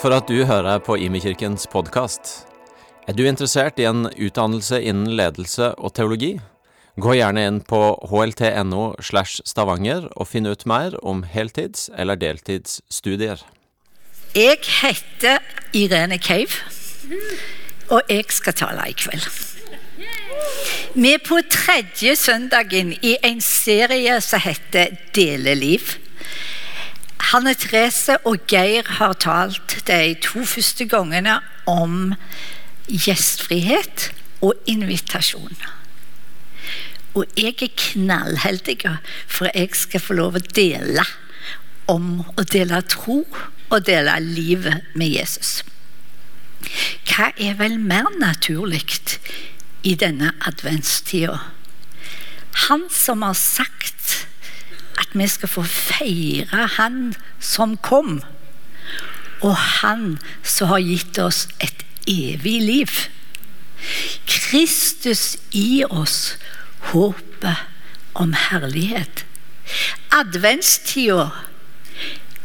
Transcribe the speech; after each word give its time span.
For 0.00 0.14
at 0.16 0.30
du 0.32 0.46
hører 0.48 0.78
på 0.80 0.94
Imekirkens 0.96 1.66
podkast. 1.68 2.46
Er 3.04 3.12
du 3.12 3.26
interessert 3.28 3.76
i 3.76 3.84
en 3.84 4.06
utdannelse 4.08 4.78
innen 4.80 5.12
ledelse 5.12 5.74
og 5.76 5.92
teologi? 5.98 6.38
Gå 6.96 7.18
gjerne 7.18 7.42
inn 7.44 7.58
på 7.68 7.80
hlt.no 8.08 8.86
slash 9.04 9.44
stavanger 9.44 10.08
og 10.16 10.30
finn 10.30 10.48
ut 10.48 10.64
mer 10.64 10.96
om 11.04 11.20
heltids- 11.28 11.90
eller 11.92 12.16
deltidsstudier. 12.16 13.44
Jeg 14.32 14.64
heter 14.80 15.44
Irene 15.76 16.16
Cave, 16.16 16.64
og 17.92 18.00
jeg 18.08 18.32
skal 18.32 18.56
tale 18.56 18.88
i 18.88 18.96
kveld. 18.96 19.28
Vi 20.96 21.12
er 21.12 21.20
på 21.20 21.42
tredje 21.52 22.16
søndagen 22.16 22.96
i 23.04 23.18
en 23.20 23.44
serie 23.44 24.16
som 24.24 24.40
heter 24.48 24.96
Deleliv. 25.12 25.98
Hanne 27.20 27.52
Therese 27.54 28.16
og 28.26 28.46
Geir 28.48 28.88
har 28.98 29.12
talt 29.20 29.76
de 29.86 30.14
to 30.24 30.44
første 30.48 30.86
gangene 30.88 31.36
om 31.68 32.14
gjestfrihet 32.88 34.08
og 34.40 34.56
invitasjon. 34.70 35.60
Og 37.14 37.26
jeg 37.36 37.56
er 37.62 37.74
knallheldig, 37.76 38.78
for 39.26 39.50
jeg 39.54 39.74
skal 39.76 40.02
få 40.02 40.16
lov 40.18 40.38
å 40.38 40.46
dele 40.54 41.04
om 41.90 42.20
å 42.38 42.46
dele 42.46 42.80
tro 42.86 43.24
og 43.70 43.86
dele 43.86 44.14
livet 44.22 44.86
med 44.94 45.10
Jesus. 45.18 45.60
Hva 47.08 47.30
er 47.36 47.56
vel 47.58 47.78
mer 47.80 48.10
naturlig 48.20 48.84
i 49.82 49.96
denne 49.98 50.32
adventstida? 50.46 51.38
Han 52.68 52.86
som 52.92 53.22
har 53.26 53.38
sagt 53.38 54.19
at 55.10 55.18
vi 55.18 55.26
skal 55.28 55.48
få 55.48 55.62
feire 55.62 56.66
Han 56.76 57.14
som 57.40 57.76
kom, 57.76 58.22
og 59.40 59.56
Han 59.56 60.18
som 60.42 60.68
har 60.68 60.78
gitt 60.78 61.18
oss 61.18 61.48
et 61.60 61.84
evig 62.06 62.60
liv. 62.62 62.90
Kristus 64.26 65.36
i 65.52 65.84
oss 65.90 66.36
håpet 66.92 67.56
om 68.14 68.34
herlighet. 68.34 69.24
Adventstida, 70.12 71.30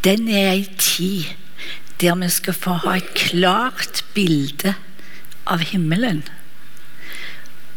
den 0.04 0.28
er 0.28 0.52
ei 0.54 0.66
tid 0.78 1.34
der 2.00 2.14
vi 2.20 2.28
skal 2.28 2.54
få 2.54 2.76
ha 2.84 2.96
et 2.98 3.14
klart 3.16 4.04
bilde 4.14 4.74
av 5.46 5.62
himmelen. 5.64 6.22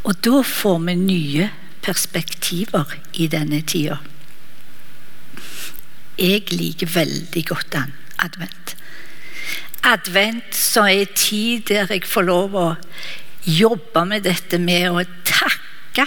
Og 0.03 0.17
da 0.25 0.41
får 0.43 0.79
vi 0.85 0.95
nye 0.99 1.49
perspektiver 1.81 2.97
i 3.13 3.27
denne 3.31 3.61
tida. 3.61 3.99
Jeg 6.19 6.51
liker 6.51 6.89
veldig 6.91 7.43
godt 7.47 7.71
den 7.71 7.93
advent. 8.19 8.75
Advent 9.87 10.55
som 10.55 10.89
er 10.89 11.05
en 11.05 11.13
tid 11.15 11.69
der 11.69 11.87
jeg 11.87 12.03
får 12.03 12.27
lov 12.27 12.57
å 12.59 12.65
jobbe 13.47 14.03
med 14.09 14.25
dette 14.27 14.59
med 14.59 14.89
å 14.91 15.05
takke 15.23 16.05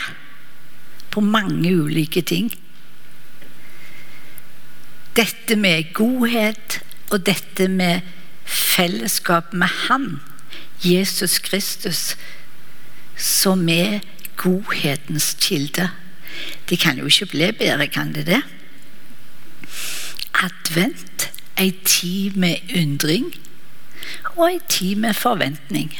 på 1.12 1.24
mange 1.24 1.72
ulike 1.72 2.20
ting. 2.28 2.52
Dette 5.16 5.56
med 5.56 5.94
godhet 5.96 6.80
og 7.12 7.24
dette 7.24 7.68
med 7.72 8.04
fellesskap 8.44 9.52
med 9.56 9.68
Han, 9.88 10.20
Jesus 10.84 11.38
Kristus, 11.40 12.16
som 13.16 13.64
er 13.68 14.00
godhetens 14.40 15.32
kilde. 15.40 15.88
Det 16.68 16.80
kan 16.80 17.00
jo 17.00 17.08
ikke 17.08 17.32
bli 17.32 17.52
bedre, 17.56 17.88
kan 17.92 18.12
det 18.12 18.26
det? 18.28 18.42
Advent, 20.34 21.30
ei 21.60 21.70
tid 21.84 22.36
med 22.40 22.72
undring 22.76 23.32
og 24.36 24.46
ei 24.48 24.58
tid 24.68 24.96
med 24.96 25.14
forventning. 25.14 25.92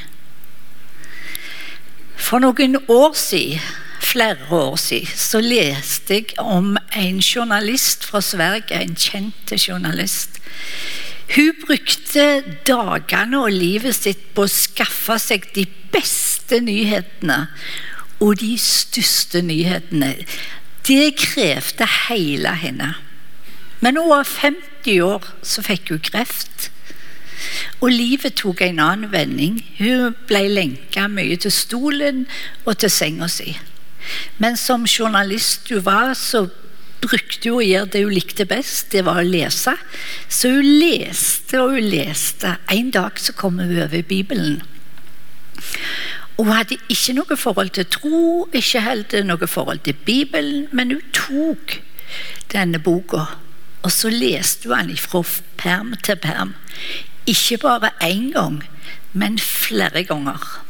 For 2.16 2.40
noen 2.42 2.78
år 2.88 3.12
siden, 3.18 3.60
flere 4.02 4.48
år 4.50 4.76
siden, 4.76 5.12
så 5.16 5.40
leste 5.40 6.14
jeg 6.14 6.38
om 6.38 6.76
en 6.96 7.20
journalist 7.20 8.04
fra 8.08 8.20
Sverige, 8.20 8.80
en 8.80 8.96
kjent 8.96 9.52
journalist. 9.68 10.40
Hun 11.34 11.52
brukte 11.66 12.42
dagene 12.66 13.40
og 13.40 13.52
livet 13.54 13.96
sitt 13.96 14.32
på 14.36 14.44
å 14.44 14.50
skaffe 14.52 15.16
seg 15.22 15.46
de 15.54 15.64
beste 15.92 16.60
nyhetene 16.60 17.46
og 18.22 18.36
de 18.42 18.52
største 18.60 19.42
nyhetene. 19.44 20.14
Det 20.86 21.14
krevde 21.18 21.88
hele 22.08 22.52
henne. 22.58 22.92
Men 23.82 23.98
hun 23.98 24.12
var 24.12 24.28
50 24.28 25.00
år, 25.02 25.26
så 25.42 25.64
fikk 25.66 25.90
hun 25.90 26.04
kreft. 26.06 26.70
Og 27.82 27.90
livet 27.90 28.38
tok 28.38 28.62
en 28.62 28.80
annen 28.82 29.10
vending. 29.12 29.58
Hun 29.80 30.14
ble 30.28 30.46
lenka 30.52 31.08
mye 31.10 31.36
til 31.42 31.52
stolen 31.54 32.24
og 32.64 32.78
til 32.78 32.92
senga 32.94 33.28
si. 33.30 33.56
Men 34.38 34.56
som 34.58 34.86
journalist 34.86 35.70
hun 35.74 35.82
var, 35.86 36.14
så 36.18 36.46
brukte 37.02 37.50
hun 37.50 37.58
å 37.58 37.66
gjøre 37.66 37.90
det 37.92 38.04
hun 38.04 38.14
likte 38.14 38.46
best, 38.46 38.92
det 38.94 39.02
var 39.06 39.18
å 39.18 39.26
lese. 39.26 39.74
Så 40.30 40.52
hun 40.54 40.68
leste 40.78 41.58
og 41.62 41.74
hun 41.76 41.90
leste. 41.90 42.56
En 42.70 42.92
dag 42.94 43.18
så 43.18 43.34
kom 43.34 43.58
hun 43.58 43.74
over 43.74 44.06
Bibelen. 44.06 44.60
Hun 46.38 46.50
hadde 46.50 46.78
ikke 46.90 47.14
noe 47.18 47.36
forhold 47.38 47.74
til 47.76 47.86
tro, 47.90 48.20
ikke 48.54 48.82
heller 48.82 49.26
noe 49.26 49.46
forhold 49.50 49.82
til 49.86 49.98
Bibelen, 50.06 50.68
men 50.72 50.94
hun 50.94 51.02
tok 51.14 51.80
denne 52.52 52.80
boka, 52.82 53.26
og 53.82 53.92
så 53.92 54.10
leste 54.10 54.68
hun 54.70 54.92
den 54.92 54.98
fra 54.98 55.22
perm 55.58 55.94
til 56.04 56.16
perm. 56.16 56.54
Ikke 57.26 57.58
bare 57.58 57.90
én 58.02 58.32
gang, 58.32 58.62
men 59.12 59.38
flere 59.38 60.04
ganger. 60.04 60.62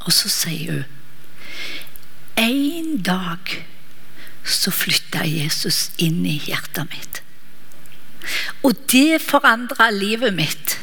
Og 0.00 0.12
så 0.12 0.28
sier 0.28 0.72
hun 0.72 0.84
En 2.40 3.02
dag 3.02 3.50
så 4.44 4.70
flytta 4.72 5.26
Jesus 5.28 5.90
inn 5.98 6.24
i 6.24 6.38
hjertet 6.40 6.88
mitt. 6.88 7.20
Og 8.64 8.78
det 8.88 9.20
forandra 9.20 9.90
livet 9.92 10.32
mitt. 10.34 10.78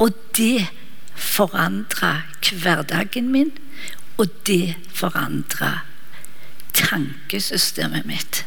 Og 0.00 0.16
det 0.36 0.68
forandra 1.12 2.22
hverdagen 2.52 3.28
min, 3.32 3.52
og 4.16 4.32
det 4.46 4.76
forandra 4.94 5.80
tankesystemet 6.72 8.06
mitt. 8.08 8.44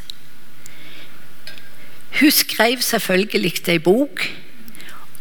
Hun 2.20 2.32
skrev 2.32 2.82
selvfølgelig 2.82 3.54
ei 3.68 3.80
bok 3.80 4.26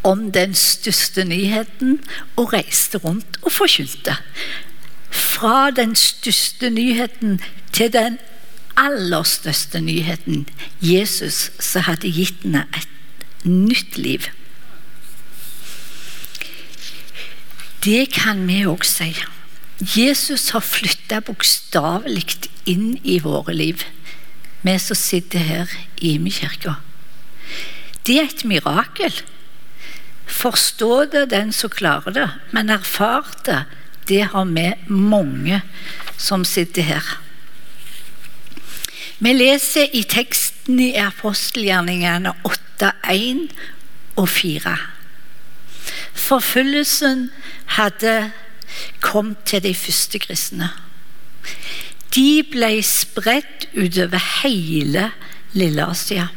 om 0.03 0.32
den 0.32 0.54
største 0.54 1.25
nyheten 1.25 2.00
og 2.36 2.53
reiste 2.53 2.98
rundt 2.98 3.38
og 3.42 3.53
forkynte. 3.53 4.16
Fra 5.10 5.70
den 5.70 5.94
største 5.97 6.70
nyheten 6.70 7.41
til 7.72 7.92
den 7.92 8.19
aller 8.76 9.22
største 9.22 9.81
nyheten 9.81 10.48
Jesus 10.82 11.50
som 11.60 11.87
hadde 11.87 12.10
gitt 12.14 12.42
henne 12.42 12.66
et 12.76 13.47
nytt 13.47 13.98
liv. 13.98 14.26
Det 17.84 18.08
kan 18.14 18.42
vi 18.48 18.64
òg 18.66 18.82
si. 18.87 19.12
Jesus 19.78 20.50
har 20.50 20.66
flytta 20.66 21.20
bokstavelig 21.22 22.50
inn 22.66 22.97
i 23.04 23.20
våre 23.22 23.54
liv, 23.54 23.87
vi 24.66 24.75
som 24.82 24.98
sitter 24.98 25.38
her 25.38 25.78
i 26.03 26.16
Imekirka. 26.19 26.75
Det 28.06 28.19
er 28.19 28.31
et 28.31 28.45
mirakel. 28.49 29.15
Forstå 30.29 31.05
det 31.12 31.31
den 31.33 31.53
som 31.53 31.73
klarer 31.73 32.15
det, 32.15 32.29
men 32.53 32.71
erfar 32.71 33.27
det, 33.47 33.62
det 34.09 34.23
har 34.33 34.45
vi 34.49 34.71
mange 34.89 35.62
som 36.17 36.45
sitter 36.45 36.83
her. 36.83 37.09
Vi 39.19 39.33
leser 39.35 39.91
i 39.99 40.05
teksten 40.06 40.79
i 40.81 40.93
apostelgjerningene 41.03 42.33
8.1 42.47 43.49
og 44.17 44.29
4. 44.31 44.77
Forfølgelsen 46.29 47.29
hadde 47.79 48.31
kommet 49.03 49.43
til 49.49 49.65
de 49.65 49.75
første 49.75 50.21
kristne. 50.23 50.71
De 52.15 52.43
ble 52.47 52.71
spredt 52.87 53.69
utover 53.75 54.23
hele 54.43 55.11
Lille-Asia. 55.59 56.29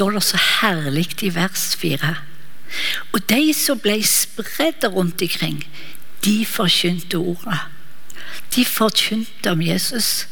Står 0.00 0.14
det 0.16 0.20
så 0.24 0.38
herlig 0.40 1.10
i 1.20 1.28
vers 1.34 1.76
4. 1.76 2.14
Og 3.12 3.18
de 3.28 3.50
som 3.52 3.76
ble 3.76 3.98
spredt 4.08 4.86
rundt 4.88 5.20
omkring, 5.20 5.58
de 6.24 6.46
forkynte 6.48 7.18
ordet. 7.20 7.58
De 8.54 8.62
forkynte 8.64 9.50
om 9.52 9.60
Jesus. 9.60 10.24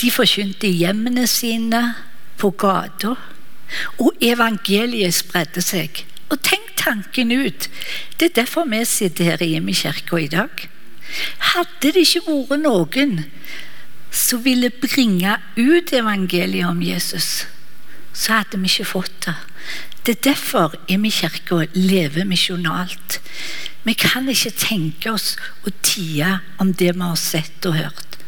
De 0.00 0.10
forkynte 0.10 0.66
hjemmene 0.66 1.28
sine, 1.30 1.82
på 2.34 2.50
gata. 2.50 3.12
Og 4.02 4.18
evangeliet 4.18 5.14
spredde 5.14 5.62
seg. 5.62 6.00
Og 6.26 6.42
tenk 6.42 6.72
tanken 6.80 7.30
ut. 7.30 7.68
Det 8.18 8.32
er 8.32 8.40
derfor 8.40 8.66
vi 8.66 8.80
sitter 8.84 9.36
her 9.36 9.44
i 9.44 9.52
Hjemmekirka 9.52 10.18
i 10.18 10.26
dag. 10.32 10.64
Hadde 11.52 11.92
det 11.94 12.02
ikke 12.02 12.24
vært 12.26 12.64
noen 12.64 13.14
som 14.10 14.42
ville 14.42 14.72
bringe 14.82 15.36
ut 15.54 15.94
evangeliet 15.94 16.66
om 16.66 16.82
Jesus, 16.82 17.46
så 18.18 18.40
hadde 18.40 18.58
vi 18.58 18.70
ikke 18.70 18.88
fått 18.96 19.26
det. 19.28 19.36
Det 20.02 20.16
er 20.16 20.24
derfor 20.32 20.74
i 20.88 20.96
min 20.96 21.12
kirke 21.12 21.66
lever 21.74 22.26
misjonalt. 22.26 23.20
Vi 23.84 23.94
kan 23.94 24.28
ikke 24.28 24.54
tenke 24.58 25.12
oss 25.14 25.36
å 25.68 25.72
tie 25.86 26.38
om 26.58 26.72
det 26.72 26.94
vi 26.96 27.04
har 27.04 27.20
sett 27.20 27.68
og 27.68 27.78
hørt. 27.78 28.18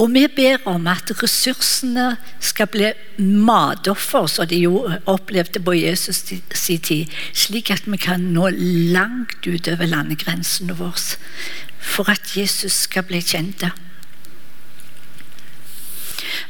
Og 0.00 0.08
vi 0.14 0.24
ber 0.32 0.62
om 0.68 0.86
at 0.88 1.12
ressursene 1.20 2.14
skal 2.40 2.68
bli 2.72 2.90
matoffer, 3.20 4.26
som 4.32 4.48
de 4.48 4.62
jo 4.62 4.86
opplevde 5.10 5.60
på 5.60 5.74
Jesus 5.76 6.22
sin 6.56 6.80
tid, 6.80 7.18
slik 7.36 7.70
at 7.72 7.84
vi 7.84 8.00
kan 8.00 8.30
nå 8.32 8.48
langt 8.94 9.44
utover 9.44 9.90
landegrensene 9.90 10.76
våre, 10.78 11.18
for 11.80 12.08
at 12.12 12.32
Jesus 12.36 12.86
skal 12.86 13.04
bli 13.08 13.20
kjent. 13.20 13.66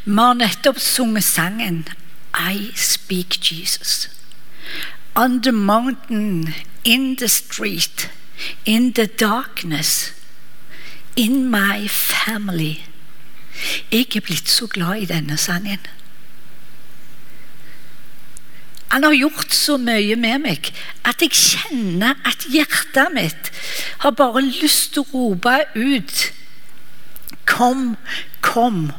Vi 0.05 0.15
har 0.15 0.39
nettopp 0.39 0.79
sunget 0.83 1.27
sangen 1.27 1.83
I 2.35 2.71
speak 2.75 3.41
Jesus. 3.41 4.09
On 5.17 5.41
the 5.43 5.53
mountain, 5.53 6.55
in 6.85 7.17
the 7.17 7.29
street, 7.29 8.11
in 8.65 8.93
the 8.93 9.07
darkness, 9.07 10.13
in 11.17 11.51
my 11.51 11.89
family. 11.89 12.87
Jeg 13.93 14.17
er 14.17 14.21
blitt 14.21 14.49
så 14.49 14.67
glad 14.67 15.03
i 15.03 15.05
denne 15.05 15.37
sangen. 15.37 15.81
Han 18.91 19.03
har 19.03 19.15
gjort 19.15 19.55
så 19.55 19.77
mye 19.79 20.17
med 20.19 20.43
meg 20.43 20.71
at 21.07 21.23
jeg 21.23 21.31
kjenner 21.37 22.19
at 22.27 22.47
hjertet 22.51 23.13
mitt 23.15 23.51
har 24.03 24.17
bare 24.19 24.43
lyst 24.43 24.97
til 24.97 25.05
å 25.05 25.11
rope 25.13 25.59
ut 25.77 26.31
Kom, 27.51 27.97
kom, 28.41 28.93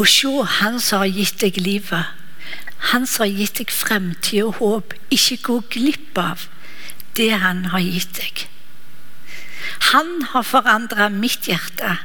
og 0.00 0.08
se 0.08 0.30
Han 0.60 0.80
som 0.80 1.02
har 1.02 1.12
gitt 1.12 1.40
deg 1.42 1.58
livet. 1.60 2.04
Han 2.90 3.04
som 3.06 3.26
har 3.26 3.34
gitt 3.36 3.58
deg 3.60 3.72
fremtid 3.74 4.46
og 4.46 4.54
håp. 4.60 4.94
Ikke 5.12 5.36
gå 5.44 5.58
glipp 5.74 6.18
av 6.18 6.46
det 7.18 7.34
han 7.42 7.66
har 7.74 7.84
gitt 7.84 8.16
deg. 8.16 8.46
Han 9.92 10.22
har 10.32 10.46
forandra 10.46 11.10
mitt 11.12 11.48
hjerte. 11.50 11.98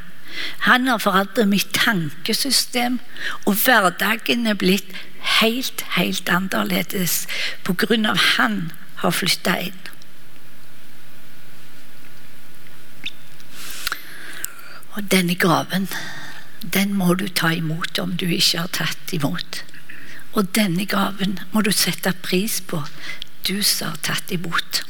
Han 0.68 0.89
har 0.92 1.00
forandret 1.00 1.47
mitt 1.47 1.71
tankesystem, 1.74 3.00
og 3.45 3.56
hverdagen 3.63 4.44
er 4.48 4.57
blitt 4.59 4.91
helt, 5.39 5.86
helt 5.95 6.30
annerledes 6.30 7.24
på 7.63 7.77
grunn 7.86 8.06
av 8.09 8.19
han 8.36 8.74
har 9.00 9.15
flytta 9.15 9.56
inn. 9.69 9.80
Og 14.95 15.07
denne 15.12 15.36
gaven, 15.39 15.88
den 16.73 16.94
må 16.97 17.13
du 17.19 17.27
ta 17.27 17.51
imot 17.53 18.00
om 18.00 18.15
du 18.17 18.25
ikke 18.25 18.63
har 18.63 18.71
tatt 18.73 19.13
imot. 19.15 19.62
Og 20.35 20.50
denne 20.56 20.85
gaven 20.89 21.39
må 21.53 21.62
du 21.63 21.71
sette 21.71 22.12
pris 22.25 22.59
på, 22.62 22.81
du 23.47 23.62
som 23.63 23.94
har 23.94 24.01
tatt 24.03 24.33
imot. 24.35 24.81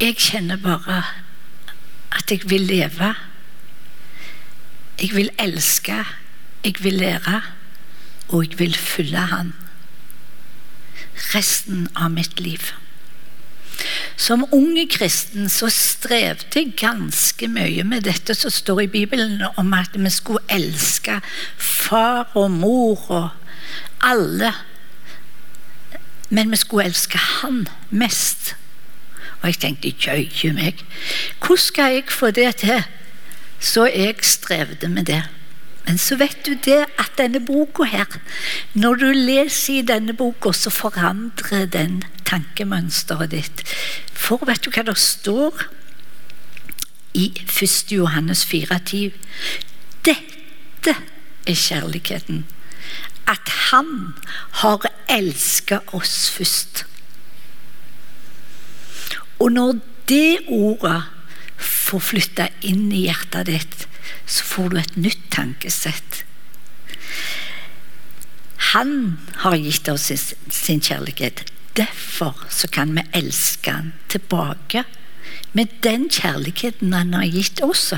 Jeg 0.00 0.18
kjenner 0.20 0.60
bare 0.60 1.02
at 2.14 2.30
jeg 2.30 2.44
vil 2.50 2.66
leve. 2.68 3.14
Jeg 5.00 5.10
vil 5.14 5.30
elske, 5.42 6.04
jeg 6.64 6.80
vil 6.80 7.00
lære, 7.02 7.42
og 8.28 8.44
jeg 8.44 8.58
vil 8.58 8.74
følge 8.78 9.26
Han 9.34 9.52
resten 11.34 11.88
av 11.94 12.10
mitt 12.14 12.40
liv. 12.40 12.72
Som 14.16 14.46
unge 14.52 14.86
kristen 14.90 15.48
så 15.50 15.68
strevde 15.72 16.60
jeg 16.60 16.74
ganske 16.78 17.48
mye 17.50 17.84
med 17.84 18.06
dette 18.06 18.36
som 18.38 18.52
står 18.52 18.84
i 18.84 18.92
Bibelen 18.92 19.42
om 19.56 19.72
at 19.74 19.96
vi 19.96 20.10
skulle 20.10 20.44
elske 20.48 21.20
far 21.58 22.30
og 22.34 22.50
mor 22.50 23.06
og 23.10 23.28
alle. 24.04 24.52
Men 26.30 26.50
vi 26.50 26.56
skulle 26.56 26.86
elske 26.86 27.18
Han 27.18 27.66
mest. 27.90 28.54
Og 29.42 29.50
jeg 29.50 29.60
tenkte 29.60 29.92
jøye 30.06 30.54
meg, 30.56 30.80
hvordan 31.38 31.60
skal 31.60 31.98
jeg 31.98 32.04
få 32.08 32.30
det 32.30 32.56
til? 32.62 32.84
Så 33.60 33.86
jeg 33.86 34.14
strevde 34.24 34.88
med 34.88 35.04
det. 35.04 35.22
Men 35.86 35.98
så 36.00 36.16
vet 36.16 36.40
du 36.46 36.54
det 36.64 36.86
at 36.98 37.12
denne 37.18 37.42
boka 37.44 37.84
her, 37.84 38.18
når 38.74 39.00
du 39.02 39.06
leser 39.12 39.80
i 39.80 39.86
denne 39.86 40.14
boka, 40.16 40.52
så 40.56 40.72
forandrer 40.72 41.66
den 41.68 42.02
tankemønsteret 42.24 43.34
ditt. 43.34 43.64
For 44.08 44.40
vet 44.48 44.64
du 44.64 44.72
hva 44.72 44.86
det 44.88 44.96
står 45.00 45.66
i 47.14 47.28
1. 47.44 47.92
Johannes 47.92 48.46
4,10? 48.48 49.12
Dette 50.08 50.96
er 51.46 51.60
kjærligheten. 51.66 52.44
At 53.28 53.48
Han 53.70 54.14
har 54.60 54.84
elsket 55.08 55.94
oss 55.96 56.30
først. 56.30 56.84
Og 59.40 59.52
når 59.52 59.78
det 60.08 60.44
ordet 60.48 61.02
får 61.56 62.04
flytte 62.04 62.48
inn 62.64 62.90
i 62.92 63.06
hjertet 63.06 63.48
ditt, 63.48 63.86
så 64.26 64.44
får 64.44 64.70
du 64.70 64.78
et 64.80 64.96
nytt 64.96 65.24
tankesett. 65.30 66.22
Han 68.74 69.18
har 69.44 69.56
gitt 69.60 69.88
oss 69.92 70.10
sin 70.50 70.80
kjærlighet. 70.80 71.44
Derfor 71.76 72.38
så 72.50 72.68
kan 72.68 72.94
vi 72.96 73.04
elske 73.12 73.72
han 73.72 73.92
tilbake 74.08 74.84
med 75.52 75.70
den 75.82 76.08
kjærligheten 76.10 76.94
han 76.94 77.14
har 77.14 77.28
gitt 77.30 77.62
oss. 77.62 77.92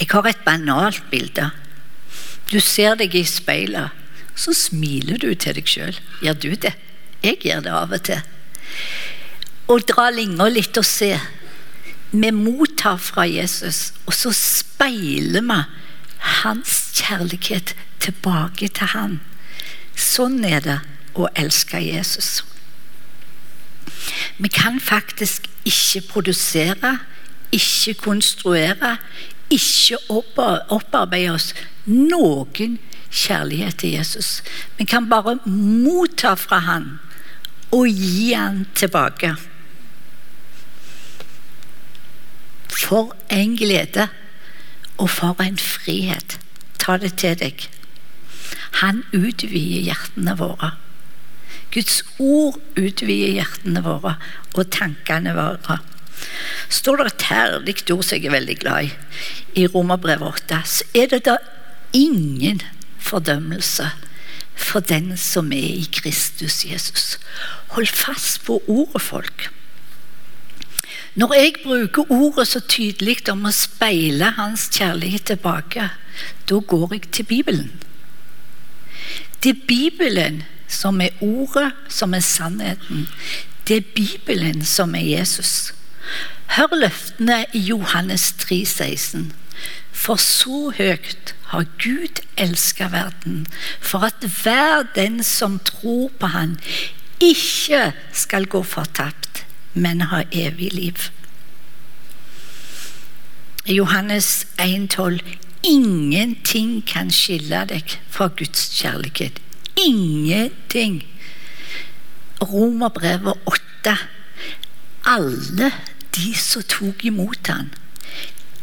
Jeg 0.00 0.08
har 0.10 0.26
et 0.26 0.44
banalt 0.44 1.02
bilde. 1.12 1.50
Du 2.50 2.58
ser 2.60 2.96
deg 2.98 3.14
i 3.14 3.24
speilet, 3.28 3.92
så 4.34 4.54
smiler 4.56 5.20
du 5.20 5.28
til 5.34 5.54
deg 5.60 5.68
sjøl. 5.68 6.00
Gjør 6.24 6.40
du 6.40 6.50
det? 6.56 6.74
Jeg 7.22 7.42
gjør 7.44 7.66
det 7.66 7.74
av 7.76 7.92
og 7.92 8.04
til 8.08 8.22
og 9.70 9.84
dra 9.86 10.08
linja 10.10 10.48
litt 10.50 10.78
og 10.80 10.86
se. 10.86 11.12
Vi 12.10 12.30
mottar 12.30 12.96
fra 12.96 13.24
Jesus, 13.26 13.92
og 14.06 14.14
så 14.14 14.32
speiler 14.34 15.44
vi 15.46 15.58
hans 16.42 16.78
kjærlighet 16.98 17.74
tilbake 18.02 18.68
til 18.68 18.92
han. 18.94 19.20
Sånn 19.94 20.42
er 20.44 20.64
det 20.64 20.78
å 21.14 21.28
elske 21.38 21.80
Jesus. 21.82 22.40
Vi 24.40 24.48
kan 24.48 24.80
faktisk 24.80 25.46
ikke 25.68 26.02
produsere, 26.08 26.98
ikke 27.52 27.94
konstruere, 28.00 28.96
ikke 29.50 29.98
opparbeide 30.70 31.34
oss 31.34 31.52
noen 31.86 32.78
kjærlighet 33.10 33.80
til 33.82 33.96
Jesus. 33.98 34.40
Vi 34.78 34.86
kan 34.88 35.08
bare 35.10 35.38
motta 35.46 36.36
fra 36.38 36.62
han 36.66 36.90
og 37.74 37.86
gi 37.86 38.32
han 38.32 38.64
tilbake. 38.74 39.34
For 42.70 43.14
en 43.32 43.56
glede 43.58 44.08
og 44.98 45.10
for 45.10 45.42
en 45.42 45.58
frihet. 45.58 46.38
Ta 46.80 46.96
det 47.00 47.16
til 47.20 47.36
deg. 47.40 47.66
Han 48.80 49.02
utvider 49.12 49.90
hjertene 49.90 50.36
våre. 50.38 50.74
Guds 51.74 52.00
ord 52.18 52.58
utvider 52.78 53.36
hjertene 53.38 53.82
våre 53.84 54.16
og 54.54 54.70
tankene 54.74 55.34
våre. 55.36 55.78
Står 56.70 57.00
det 57.00 57.06
et 57.10 57.28
herlig 57.30 57.76
ord 57.94 58.04
som 58.04 58.18
jeg 58.18 58.28
er 58.28 58.34
veldig 58.34 58.56
glad 58.60 58.88
i, 58.88 58.92
i 59.62 59.66
Romerbrevet 59.70 60.42
8, 60.50 60.60
så 60.66 60.86
er 60.94 61.10
det 61.12 61.24
da 61.28 61.38
ingen 61.96 62.60
fordømmelse 63.00 63.88
for 64.60 64.84
den 64.84 65.16
som 65.18 65.52
er 65.56 65.80
i 65.80 65.88
Kristus 65.92 66.62
Jesus. 66.66 67.16
Hold 67.74 67.88
fast 67.88 68.44
på 68.44 68.60
ordet, 68.68 69.02
folk. 69.02 69.48
Når 71.14 71.34
jeg 71.34 71.54
bruker 71.64 72.12
ordet 72.12 72.46
så 72.48 72.60
tydelig 72.60 73.16
om 73.32 73.48
å 73.48 73.54
speile 73.54 74.30
hans 74.36 74.68
kjærlighet 74.70 75.26
tilbake, 75.32 75.88
da 76.46 76.60
går 76.72 76.94
jeg 76.94 77.10
til 77.10 77.26
Bibelen. 77.26 77.72
Det 79.42 79.56
er 79.56 79.66
Bibelen 79.66 80.42
som 80.68 81.00
er 81.00 81.16
ordet, 81.20 81.72
som 81.88 82.14
er 82.14 82.22
sannheten. 82.22 83.08
Det 83.68 83.76
er 83.76 83.92
Bibelen 83.94 84.64
som 84.64 84.94
er 84.94 85.06
Jesus. 85.06 85.72
Hør 86.54 86.78
løftene 86.78 87.44
i 87.54 87.64
Johannes 87.72 88.30
3, 88.38 88.64
16. 88.66 89.32
For 89.92 90.16
så 90.16 90.70
høyt 90.78 91.34
har 91.50 91.66
Gud 91.82 92.22
elska 92.38 92.88
verden, 92.94 93.46
for 93.80 94.06
at 94.06 94.22
hver 94.42 94.86
den 94.94 95.22
som 95.26 95.58
tror 95.58 96.10
på 96.20 96.30
Han, 96.30 96.58
ikke 97.20 97.92
skal 98.12 98.46
gå 98.46 98.62
fortapt, 98.62 99.44
men 99.74 100.00
ha 100.10 100.22
evig 100.32 100.72
liv. 100.72 101.10
Johannes 103.66 104.46
1,12.: 104.58 105.20
Ingenting 105.62 106.80
kan 106.86 107.10
skille 107.10 107.64
deg 107.68 107.98
fra 108.08 108.30
Guds 108.36 108.70
kjærlighet. 108.80 109.40
Ingenting. 109.76 111.04
Romerbrevet 112.40 113.36
8. 113.46 113.96
Alle 115.06 115.72
de 116.16 116.34
som 116.34 116.62
tok 116.62 117.04
imot 117.04 117.46
han, 117.46 117.70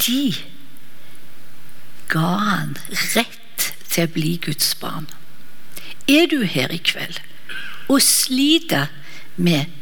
de 0.01 0.33
ga 2.11 2.33
han 2.41 2.75
rett 3.15 3.71
til 3.89 4.07
å 4.07 4.13
bli 4.13 4.35
Guds 4.43 4.73
barn. 4.81 5.07
Er 6.07 6.27
du 6.31 6.41
her 6.43 6.71
i 6.73 6.81
kveld 6.81 7.19
og 7.87 8.01
sliter 8.03 8.91
med 9.35 9.76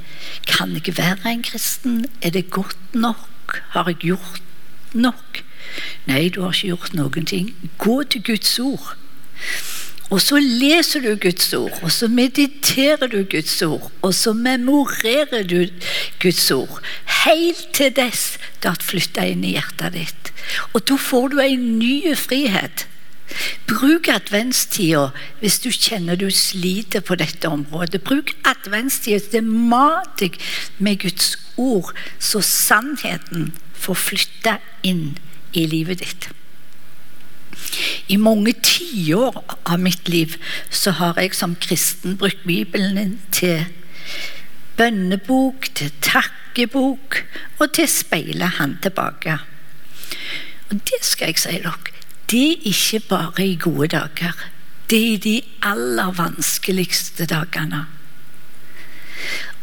Kan 0.48 0.76
jeg 0.76 0.98
være 0.98 1.32
en 1.32 1.44
kristen? 1.44 2.06
Er 2.22 2.30
det 2.30 2.50
godt 2.50 2.94
nok? 2.94 3.62
Har 3.70 3.88
jeg 3.88 3.96
gjort 3.96 4.42
nok? 4.94 5.44
Nei, 6.06 6.30
du 6.30 6.42
har 6.42 6.54
ikke 6.54 6.76
gjort 6.76 6.94
noen 6.94 7.26
ting. 7.26 7.52
Gå 7.78 8.04
til 8.04 8.24
Guds 8.24 8.60
ord. 8.60 8.96
Og 10.14 10.22
så 10.22 10.38
leser 10.40 11.02
du 11.02 11.16
Guds 11.18 11.54
ord, 11.58 11.80
og 11.82 11.92
så 11.92 12.08
mediterer 12.08 13.08
du 13.10 13.24
Guds 13.32 13.62
ord, 13.66 13.90
og 14.06 14.14
så 14.14 14.34
memorerer 14.38 15.44
du 15.50 15.66
Guds 16.22 16.52
ord. 16.52 16.82
Helt 17.26 17.68
til 17.74 17.96
dess 17.96 18.36
det 18.62 18.70
har 18.70 18.86
flytta 18.86 19.26
inn 19.32 19.44
i 19.44 19.56
hjertet 19.56 19.98
ditt. 19.98 20.30
Og 20.74 20.86
da 20.86 20.98
får 21.02 21.34
du 21.34 21.40
en 21.42 21.66
ny 21.80 22.14
frihet. 22.16 22.86
Bruk 23.66 24.08
adventstida 24.12 25.10
hvis 25.42 25.58
du 25.64 25.72
kjenner 25.74 26.20
du 26.20 26.28
sliter 26.34 27.02
på 27.06 27.18
dette 27.20 27.50
området. 27.50 28.04
Bruk 28.06 28.36
adventstida 28.46 29.20
til 29.32 29.46
mat 29.46 30.14
deg 30.22 30.38
med 30.78 31.02
Guds 31.02 31.34
ord, 31.58 31.92
så 32.20 32.44
sannheten 32.46 33.52
får 33.74 34.02
flytte 34.02 34.58
inn 34.86 35.16
i 35.56 35.66
livet 35.70 36.04
ditt. 36.04 36.30
I 38.12 38.18
mange 38.22 38.54
tiår 38.62 39.40
av 39.66 39.82
mitt 39.82 40.10
liv 40.12 40.36
så 40.70 40.94
har 41.00 41.18
jeg 41.20 41.34
som 41.38 41.56
kristen 41.58 42.20
brukt 42.22 42.46
Bibelen 42.46 43.18
til 43.34 43.66
bønnebok, 44.78 45.70
til 45.74 45.92
takkebok 46.04 47.22
og 47.60 47.68
til 47.74 47.88
å 47.88 47.92
speile 47.92 48.52
Han 48.60 48.78
tilbake. 48.84 49.40
Og 50.70 50.82
det 50.90 51.02
skal 51.06 51.32
jeg 51.32 51.42
si 51.42 51.58
dere, 51.64 51.95
det 52.32 52.46
er 52.52 52.70
ikke 52.72 53.02
bare 53.10 53.46
i 53.46 53.58
gode 53.62 53.88
dager. 53.94 54.38
Det 54.90 54.98
er 55.02 55.12
i 55.14 55.18
de 55.22 55.36
aller 55.66 56.12
vanskeligste 56.18 57.26
dagene. 57.30 57.86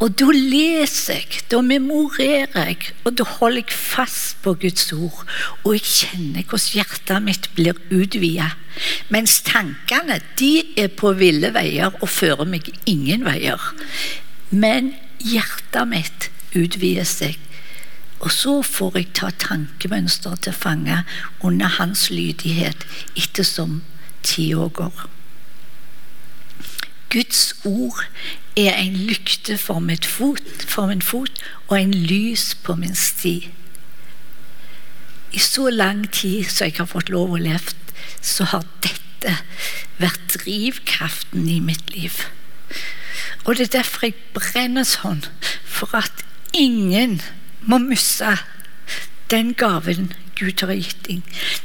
Og 0.03 0.11
da 0.19 0.33
leser 0.35 1.21
jeg, 1.21 1.43
da 1.53 1.61
memorerer 1.63 2.57
jeg, 2.73 2.89
og 3.07 3.15
da 3.19 3.27
holder 3.37 3.63
jeg 3.63 3.77
fast 3.77 4.41
på 4.43 4.57
Guds 4.59 4.89
ord. 4.97 5.21
Og 5.63 5.77
jeg 5.77 5.85
kjenner 5.87 6.43
hvordan 6.49 6.73
hjertet 6.75 7.23
mitt 7.23 7.47
blir 7.55 7.79
utvidet. 7.95 8.51
Mens 9.15 9.39
tankene 9.47 10.19
de 10.41 10.53
er 10.81 10.91
på 10.99 11.13
ville 11.21 11.53
veier 11.55 11.95
og 12.01 12.11
fører 12.11 12.49
meg 12.49 12.73
ingen 12.89 13.23
veier. 13.29 13.63
Men 14.51 14.95
hjertet 15.23 15.87
mitt 15.93 16.29
utvider 16.59 17.07
seg. 17.07 17.39
Og 18.23 18.31
så 18.31 18.61
får 18.63 18.99
jeg 18.99 19.09
ta 19.19 19.31
tankemønster 19.43 20.37
til 20.47 20.55
fange 20.55 21.01
under 21.43 21.67
hans 21.79 22.07
lydighet 22.11 22.87
ettersom 23.19 23.81
tida 24.23 24.69
går. 24.71 25.09
Guds 27.13 27.55
ord 27.65 28.05
er 28.57 28.79
en 28.79 28.95
lykte 28.97 29.59
for, 29.59 29.83
fot, 30.07 30.63
for 30.69 30.87
min 30.87 31.03
fot 31.03 31.43
og 31.69 31.75
en 31.81 31.95
lys 31.95 32.55
på 32.55 32.77
min 32.79 32.95
sti. 32.95 33.51
I 35.33 35.39
så 35.39 35.69
lang 35.71 36.07
tid 36.13 36.45
som 36.45 36.71
jeg 36.71 36.79
har 36.79 36.89
fått 36.89 37.11
lov 37.13 37.35
å 37.35 37.43
leve, 37.43 37.75
så 38.23 38.47
har 38.49 38.65
dette 38.85 39.37
vært 39.99 40.39
drivkraften 40.39 41.49
i 41.49 41.59
mitt 41.61 41.91
liv. 41.93 42.23
Og 43.45 43.57
det 43.57 43.69
er 43.69 43.79
derfor 43.81 44.07
jeg 44.07 44.17
brenner 44.37 44.87
sånn, 44.87 45.25
for 45.67 45.91
at 45.99 46.25
ingen 46.57 47.21
må 47.67 47.79
miste 47.83 48.37
den 49.33 49.55
gaven 49.59 50.13
Gud 50.39 50.65
har 50.65 50.75
gitt 50.75 51.09
inn. 51.13 51.23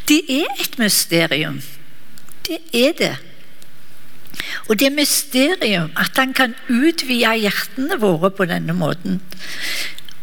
Det 0.08 0.22
er 0.30 0.52
et 0.62 0.78
mysterium. 0.80 1.62
Det 2.48 2.60
er 2.74 2.94
det. 2.98 3.16
Og 4.70 4.80
det 4.80 4.92
mysterium 4.94 5.92
at 5.98 6.18
han 6.20 6.34
kan 6.38 6.56
utvide 6.70 7.36
hjertene 7.42 7.98
våre 8.02 8.32
på 8.32 8.48
denne 8.50 8.76
måten. 8.78 9.22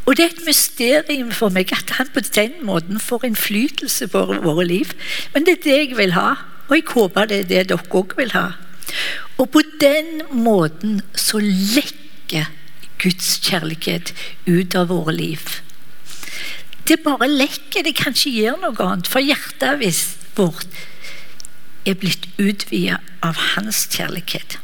Og 0.04 0.16
det 0.16 0.24
er 0.24 0.34
et 0.34 0.46
mysterium 0.46 1.30
for 1.32 1.52
meg 1.52 1.72
at 1.72 1.96
han 1.96 2.10
på 2.12 2.20
den 2.34 2.58
måten 2.68 3.00
får 3.00 3.24
innflytelse 3.30 4.08
på 4.12 4.24
våre 4.44 4.66
liv. 4.68 4.92
Men 5.32 5.46
det 5.46 5.58
er 5.58 5.62
det 5.64 5.78
jeg 5.78 5.96
vil 5.98 6.12
ha, 6.16 6.34
og 6.68 6.76
jeg 6.76 6.88
håper 6.92 7.30
det 7.30 7.38
er 7.38 7.48
det 7.48 7.62
dere 7.72 7.88
òg 7.88 8.12
vil 8.18 8.34
ha. 8.36 8.50
Og 9.40 9.48
på 9.50 9.64
den 9.80 10.20
måten 10.30 11.00
så 11.16 11.40
lekker 11.40 12.52
Guds 13.04 13.36
kjærlighet 13.44 14.14
ut 14.48 14.74
av 14.78 14.90
våre 14.92 15.14
liv. 15.14 15.60
Det 16.88 17.00
bare 17.04 17.28
lekker, 17.30 17.84
det 17.84 17.94
kan 17.96 18.16
ikke 18.16 18.56
noe 18.60 18.88
annet, 18.88 19.08
for 19.08 19.24
hjertet 19.24 19.80
vårt 20.36 20.82
er 21.84 21.96
blitt 22.00 22.26
utvidet 22.40 23.00
av 23.24 23.38
hans 23.54 23.84
kjærlighet. 23.92 24.58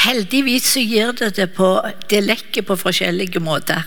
Heldigvis 0.00 0.66
så 0.74 0.82
gir 0.82 1.12
det 1.18 1.34
det 1.36 1.50
på 1.54 1.68
Det 2.08 2.22
lekker 2.24 2.64
på 2.66 2.76
forskjellige 2.78 3.42
måter, 3.42 3.84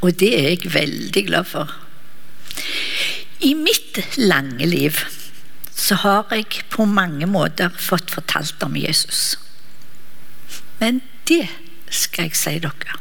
og 0.00 0.14
det 0.20 0.32
er 0.38 0.48
jeg 0.54 0.72
veldig 0.72 1.24
glad 1.26 1.48
for. 1.50 1.72
I 3.40 3.52
mitt 3.58 4.00
lange 4.16 4.66
liv 4.66 5.00
så 5.76 5.98
har 6.00 6.32
jeg 6.32 6.64
på 6.72 6.86
mange 6.88 7.26
måter 7.28 7.68
fått 7.68 8.10
fortalt 8.14 8.62
om 8.64 8.76
Jesus. 8.78 9.36
Men 10.80 11.02
det 11.28 11.44
skal 11.96 12.28
jeg 12.28 12.38
si 12.38 12.58
dere. 12.62 13.00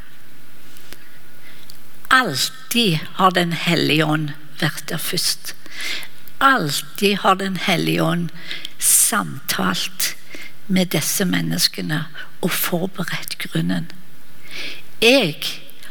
Alltid 2.15 2.99
har 3.19 3.35
Den 3.35 3.53
hellige 3.53 4.05
ånd 4.05 4.31
vært 4.61 4.87
der 4.89 5.01
først 5.01 5.55
alltid 6.39 7.15
har 7.15 7.35
Den 7.35 7.57
hellige 7.57 8.03
ånd 8.03 8.29
samtalt 8.79 10.15
med 10.67 10.85
disse 10.93 11.25
menneskene 11.25 12.05
og 12.41 12.51
forberedt 12.51 13.37
grunnen. 13.37 13.89
Jeg 15.01 15.37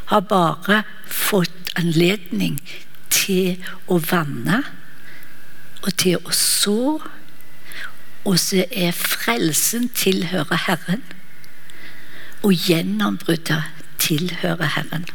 har 0.06 0.20
bare 0.20 0.82
fått 1.06 1.74
anledning 1.78 2.60
til 3.10 3.60
å 3.86 3.98
vanne 3.98 4.62
og 5.82 5.92
til 6.00 6.18
å 6.22 6.34
så. 6.34 7.00
Og 8.24 8.38
så 8.40 8.64
er 8.70 8.94
frelsen 8.96 9.90
tilhører 9.94 10.64
Herren, 10.66 11.02
og 12.44 12.52
gjennombruddet 12.52 13.64
tilhører 14.02 14.74
Herren. 14.76 15.06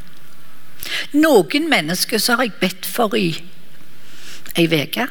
Noen 1.13 1.69
mennesker 1.69 2.21
så 2.21 2.39
har 2.39 2.47
jeg 2.47 2.59
bedt 2.61 2.87
for 2.89 3.13
i 3.17 3.37
ei 4.57 4.65
uke. 4.65 5.07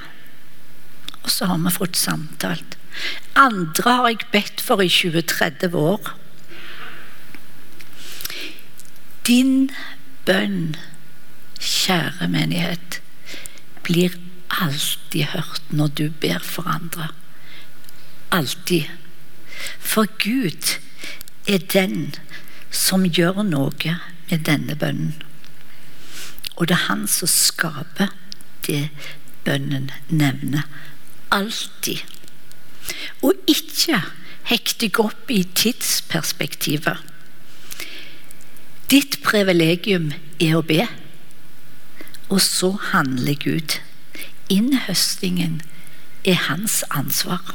Og 1.22 1.30
så 1.30 1.48
har 1.50 1.60
vi 1.62 1.74
fått 1.74 1.98
samtalt. 1.98 2.76
Andre 3.38 3.94
har 4.00 4.08
jeg 4.10 4.30
bedt 4.32 4.62
for 4.64 4.82
i 4.82 4.88
20-30 4.90 5.76
år. 5.78 6.14
Din 9.28 9.68
bønn, 10.26 10.74
kjære 11.60 12.30
menighet, 12.32 13.00
blir 13.84 14.16
alltid 14.48 15.30
hørt 15.34 15.70
når 15.70 15.92
du 16.00 16.04
ber 16.10 16.42
for 16.42 16.66
andre. 16.68 17.10
Alltid. 18.32 18.88
For 19.78 20.08
Gud 20.22 20.78
er 21.48 21.64
den 21.72 22.14
som 22.70 23.06
gjør 23.06 23.42
noe 23.48 23.96
med 24.28 24.44
denne 24.46 24.76
bønnen. 24.76 25.16
Og 26.58 26.68
det 26.68 26.74
er 26.76 26.86
Han 26.88 27.06
som 27.06 27.28
skaper 27.30 28.12
det 28.66 28.88
bønnen 29.44 29.90
nevner. 30.08 30.66
Alltid. 31.30 32.02
Og 33.22 33.34
ikke 33.46 34.02
hekt 34.48 34.80
deg 34.80 34.98
opp 35.00 35.30
i 35.30 35.42
tidsperspektivet. 35.44 36.98
Ditt 38.88 39.18
privilegium 39.24 40.12
er 40.40 40.56
å 40.56 40.64
be, 40.64 40.86
og 42.28 42.40
så 42.44 42.72
handler 42.92 43.36
Gud. 43.40 43.76
Innhøstingen 44.48 45.60
er 46.24 46.40
hans 46.48 46.80
ansvar. 46.88 47.54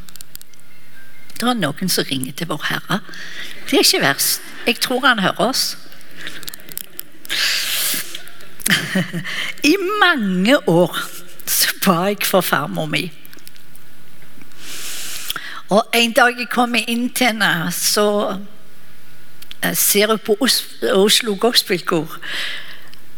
Det 1.43 1.51
er 1.51 1.59
noen 1.59 1.89
som 1.91 2.05
ringer 2.07 2.31
til 2.39 2.47
Vår 2.47 2.61
Herre. 2.69 3.01
Det 3.67 3.75
er 3.75 3.83
ikke 3.83 3.99
verst. 3.99 4.41
Jeg 4.63 4.77
tror 4.79 5.01
han 5.03 5.19
hører 5.19 5.41
oss. 5.43 5.77
I 9.73 9.75
mange 9.99 10.55
år 10.71 10.99
så 11.45 11.73
ba 11.83 11.97
jeg 12.07 12.23
for 12.23 12.41
farmor 12.41 12.87
mi. 12.87 13.11
Og 15.67 15.83
En 15.93 16.15
dag 16.15 16.39
jeg 16.39 16.47
kommer 16.47 16.79
inn 16.87 17.09
til 17.11 17.33
henne, 17.33 17.71
så 17.75 18.37
eh, 19.59 19.75
ser 19.75 20.07
hun 20.15 20.23
på 20.23 20.37
Oslo 20.95 21.35
Gospelkor. 21.35 22.19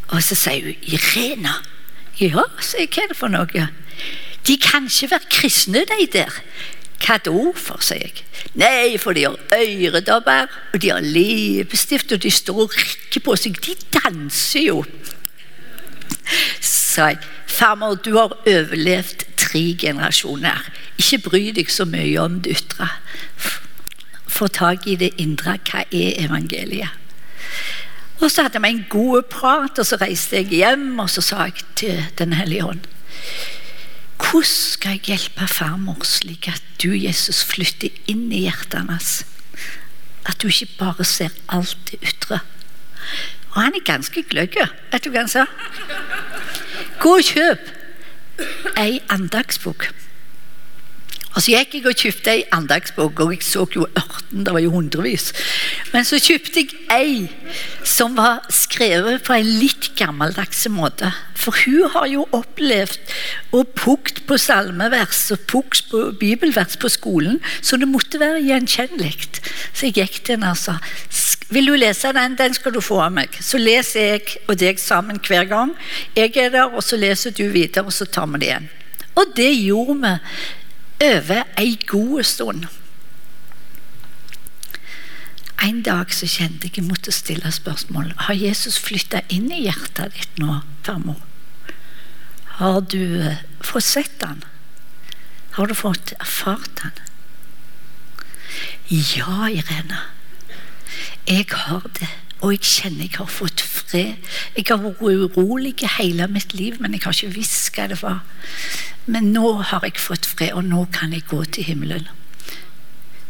Og 0.08 0.24
så 0.24 0.36
sier 0.36 0.64
hun 0.64 0.82
'Irena'. 0.82 1.62
Ja, 2.20 2.50
sier 2.60 2.88
jeg. 2.88 2.90
Hva 2.90 3.04
er 3.04 3.08
det 3.14 3.18
for 3.18 3.28
noe? 3.28 3.68
De 4.48 4.58
kan 4.58 4.90
ikke 4.90 5.12
være 5.12 5.30
kristne, 5.30 5.86
de 5.86 6.08
der. 6.14 6.42
Hva 7.04 7.18
da 7.22 7.34
for, 7.60 7.84
sier 7.84 8.08
jeg. 8.08 8.24
Nei, 8.58 8.96
for 9.02 9.16
de 9.18 9.26
har 9.28 9.36
øredobber, 9.54 10.52
og 10.74 10.82
de 10.82 10.92
har 10.94 11.04
leppestift, 11.04 12.14
og 12.16 12.24
de 12.24 12.32
står 12.32 12.62
og 12.66 12.76
rikker 12.76 13.24
på 13.26 13.36
seg. 13.40 13.60
De 13.66 13.76
danser 13.98 14.70
jo. 14.70 14.84
Sa 16.62 17.12
jeg. 17.14 17.24
Farmor, 17.56 17.96
du 18.04 18.18
har 18.18 18.34
overlevd 18.48 19.28
tre 19.40 19.64
generasjoner. 19.80 20.66
Ikke 21.00 21.22
bry 21.30 21.44
deg 21.56 21.70
så 21.72 21.86
mye 21.88 22.18
om 22.20 22.42
det 22.44 22.58
ytre. 22.58 22.90
Få 24.28 24.50
tak 24.52 24.88
i 24.92 24.98
det 25.00 25.14
indre. 25.22 25.60
Hva 25.70 25.86
er 25.86 26.20
evangeliet? 26.26 26.92
Og 28.24 28.32
så 28.32 28.48
hadde 28.48 28.60
vi 28.64 28.72
en 28.72 28.86
god 28.90 29.28
prat, 29.32 29.80
og 29.80 29.88
så 29.88 30.00
reiste 30.02 30.40
jeg 30.40 30.64
hjem 30.64 31.00
og 31.04 31.10
så 31.12 31.22
sa 31.22 31.50
jeg 31.50 31.66
til 31.76 32.04
Den 32.18 32.34
hellige 32.34 32.66
ånd 32.66 32.88
Hvordan 34.20 34.48
skal 34.48 34.98
jeg 34.98 35.10
hjelpe 35.10 35.48
farmor 35.48 36.04
slik 36.08 36.48
at 36.52 36.64
du, 36.82 36.92
Jesus, 36.96 37.44
flytter 37.44 37.94
inn 38.12 38.28
i 38.32 38.46
hjertet 38.46 38.88
hans? 38.90 39.24
At 40.26 40.42
du 40.42 40.50
ikke 40.50 40.72
bare 40.80 41.06
ser 41.08 41.36
alt 41.54 41.78
det 41.92 42.02
ytre. 42.04 42.42
Og 43.54 43.62
han 43.62 43.76
er 43.78 43.86
ganske 43.88 44.24
gløgg, 44.28 44.58
vet 44.92 45.06
du 45.06 45.12
hva 45.14 45.24
han 45.24 45.32
sa? 45.32 45.46
Gå 47.00 47.18
og 47.20 47.28
kjøp 47.28 47.72
ei 48.80 49.00
andagsbok. 49.14 49.88
Og 51.36 51.44
så 51.44 51.52
gikk 51.52 51.74
jeg 51.76 51.88
og 51.90 52.00
kjøpte 52.00 52.32
ei 52.32 52.44
andagsbok, 52.56 53.20
og 53.26 53.34
jeg 53.36 53.44
så 53.44 53.66
jo 53.76 53.84
ørten, 54.00 54.46
det 54.48 54.54
var 54.56 54.64
jo 54.64 54.72
hundrevis. 54.72 55.34
Men 55.92 56.08
så 56.08 56.20
kjøpte 56.24 56.64
jeg 56.64 56.78
ei 56.96 57.28
som 57.84 58.16
var 58.16 58.46
skrevet 58.54 59.26
på 59.28 59.36
en 59.36 59.50
litt 59.60 59.90
gammeldags 60.00 60.64
måte. 60.72 61.12
For 61.36 61.56
hun 61.66 61.92
har 61.92 62.08
jo 62.08 62.24
opplevd 62.34 63.12
og 63.52 63.76
pukt 63.76 64.24
på 64.30 64.40
salmevers 64.40 65.26
og 65.36 65.44
pukt 65.52 65.92
på 65.92 66.06
bibelvers 66.22 66.80
på 66.80 66.90
skolen, 66.94 67.42
så 67.60 67.78
det 67.78 67.92
måtte 67.92 68.22
være 68.24 68.44
gjenkjennelig. 68.48 69.42
Så 69.76 69.90
jeg 69.90 70.00
gikk 70.00 70.22
til 70.24 70.38
henne 70.38 70.56
og 70.56 70.62
sa 70.62 70.80
vil 71.54 71.68
du 71.70 71.76
lese 71.78 72.10
den, 72.16 72.34
den 72.40 72.56
skal 72.58 72.74
du 72.74 72.82
få 72.82 72.98
av 73.06 73.12
meg. 73.14 73.36
Så 73.44 73.60
leser 73.62 74.16
jeg 74.16 74.40
og 74.48 74.58
deg 74.58 74.80
sammen 74.82 75.20
hver 75.22 75.46
gang. 75.46 75.76
Jeg 76.18 76.34
er 76.42 76.50
der, 76.56 76.74
og 76.74 76.82
så 76.84 76.98
leser 76.98 77.36
du 77.36 77.46
videre, 77.54 77.86
og 77.86 77.94
så 77.94 78.08
tar 78.10 78.26
vi 78.32 78.42
det 78.42 78.50
igjen. 78.50 78.70
Og 79.16 79.36
det 79.38 79.52
gjorde 79.54 80.00
vi 80.02 80.14
over 81.04 81.44
ei 81.58 81.78
god 81.88 82.24
stund. 82.24 82.66
En 85.64 85.82
dag 85.82 86.12
så 86.14 86.28
kjente 86.30 86.68
jeg 86.68 86.78
jeg 86.78 86.86
måtte 86.86 87.12
stille 87.16 87.52
spørsmål. 87.52 88.12
Har 88.28 88.38
Jesus 88.38 88.78
flytta 88.80 89.24
inn 89.34 89.48
i 89.52 89.64
hjertet 89.66 90.14
ditt 90.14 90.42
nå, 90.42 90.60
farmor? 90.86 91.22
Har 92.60 92.82
du 92.82 93.22
eh, 93.22 93.42
fått 93.64 93.84
sett 93.88 94.24
han? 94.24 94.44
Har 95.56 95.68
du 95.68 95.76
fått 95.76 96.14
erfart 96.20 96.84
han? 96.84 97.00
Ja, 98.92 99.50
Irene. 99.50 100.04
Jeg 101.28 101.50
har 101.50 101.88
det. 102.00 102.12
Og 102.42 102.54
jeg 102.54 102.68
kjenner 102.68 103.08
jeg 103.08 103.18
har 103.18 103.32
fått 103.32 103.64
fred. 103.88 104.16
Jeg 104.56 104.68
har 104.70 104.82
vært 104.82 105.02
urolig 105.38 105.76
hele 105.98 106.28
mitt 106.32 106.54
liv, 106.54 106.80
men 106.80 106.94
jeg 106.94 107.06
har 107.06 107.16
ikke 107.16 107.36
visst 107.36 107.72
hva 107.76 107.88
det 107.92 108.02
var. 108.02 108.22
Men 109.06 109.32
nå 109.36 109.52
har 109.72 109.86
jeg 109.86 110.02
fått 110.02 110.26
fred, 110.26 110.54
og 110.58 110.66
nå 110.66 110.88
kan 110.94 111.14
jeg 111.14 111.28
gå 111.30 111.44
til 111.46 111.68
himmelen. 111.70 112.10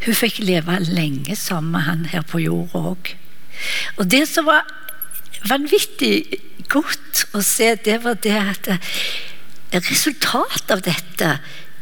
Hun 0.05 0.15
fikk 0.15 0.39
leve 0.45 0.79
lenge 0.85 1.35
sammen 1.35 1.71
med 1.75 1.87
han 1.87 2.05
her 2.11 2.25
på 2.27 2.43
jorda 2.43 2.81
òg. 2.93 3.15
Og 3.97 4.09
det 4.11 4.25
som 4.29 4.47
var 4.49 4.67
vanvittig 5.49 6.39
godt 6.69 7.25
å 7.33 7.41
se, 7.45 7.73
det 7.85 8.01
var 8.03 8.19
det 8.21 8.35
at 8.37 8.69
resultatet 9.75 10.73
av 10.73 10.83
dette 10.85 11.31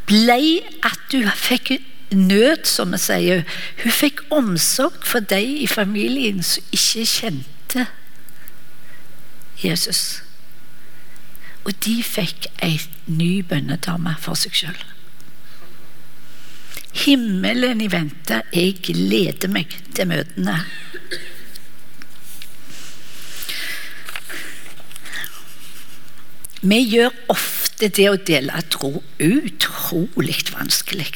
ble 0.07 0.39
at 0.85 0.99
du 1.11 1.23
fikk 1.39 1.75
nød, 2.13 2.65
som 2.69 2.93
vi 2.93 2.99
sier. 3.01 3.43
Hun 3.83 3.93
fikk 3.93 4.23
omsorg 4.33 5.03
for 5.07 5.23
de 5.33 5.41
i 5.63 5.67
familien 5.67 6.43
som 6.45 6.63
ikke 6.75 7.05
kjente 7.09 7.87
Jesus. 9.63 10.21
Og 11.63 11.71
de 11.85 12.01
fikk 12.03 12.49
ei 12.63 12.79
ny 13.07 13.41
bønnedame 13.47 14.17
for 14.21 14.39
seg 14.39 14.55
sjøl. 14.57 14.81
Himmelen 17.03 17.81
i 17.81 17.89
vente. 17.91 18.43
Jeg 18.53 18.77
gleder 18.85 19.49
meg 19.51 19.71
til 19.95 20.09
møtene. 20.11 20.59
Vi 26.63 26.79
gjør 26.87 27.15
ofte 27.33 27.89
det 27.91 28.05
å 28.07 28.19
dele 28.29 28.61
tro 28.71 29.01
utrolig 29.19 30.37
vanskelig. 30.53 31.09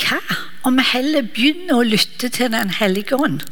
Hva 0.00 0.20
om 0.64 0.78
vi 0.78 0.86
heller 0.92 1.26
begynner 1.26 1.80
å 1.82 1.88
lytte 1.88 2.30
til 2.32 2.52
Den 2.54 2.70
hellige 2.78 3.18
ånd 3.18 3.44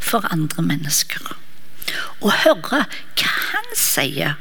for 0.00 0.26
andre 0.28 0.64
mennesker? 0.66 1.36
Og 2.20 2.32
høre 2.44 2.60
hva 2.64 2.84
han 3.50 3.74
sier. 3.76 4.38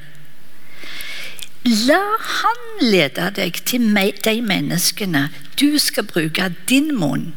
La 1.65 1.99
han 2.23 2.61
lede 2.81 3.29
deg 3.35 3.59
til 3.67 3.89
de 4.23 4.35
menneskene 4.41 5.27
du 5.59 5.77
skal 5.79 6.07
bruke 6.07 6.53
din 6.69 6.93
munn, 6.95 7.33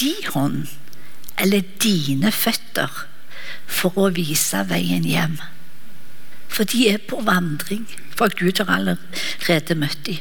din 0.00 0.24
hånd 0.32 0.68
eller 1.38 1.64
dine 1.82 2.32
føtter 2.32 3.04
for 3.66 3.96
å 3.98 4.10
vise 4.16 4.64
veien 4.68 5.04
hjem. 5.04 5.38
For 6.52 6.68
de 6.68 6.88
er 6.92 7.00
på 7.08 7.20
vandring, 7.24 7.86
for 8.16 8.32
Gud 8.36 8.60
har 8.60 8.72
allerede 8.76 9.76
møtt 9.78 10.06
dem. 10.06 10.20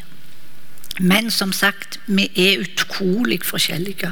Men 0.99 1.31
som 1.31 1.51
sagt, 1.55 1.99
vi 2.05 2.27
er 2.35 2.61
utrolig 2.61 3.41
forskjellige. 3.47 4.11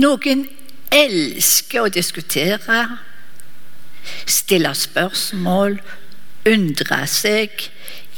Noen 0.00 0.46
elsker 0.90 1.84
å 1.84 1.92
diskutere, 1.92 2.80
stille 4.26 4.72
spørsmål, 4.76 5.80
undre 6.48 7.00
seg, 7.10 7.68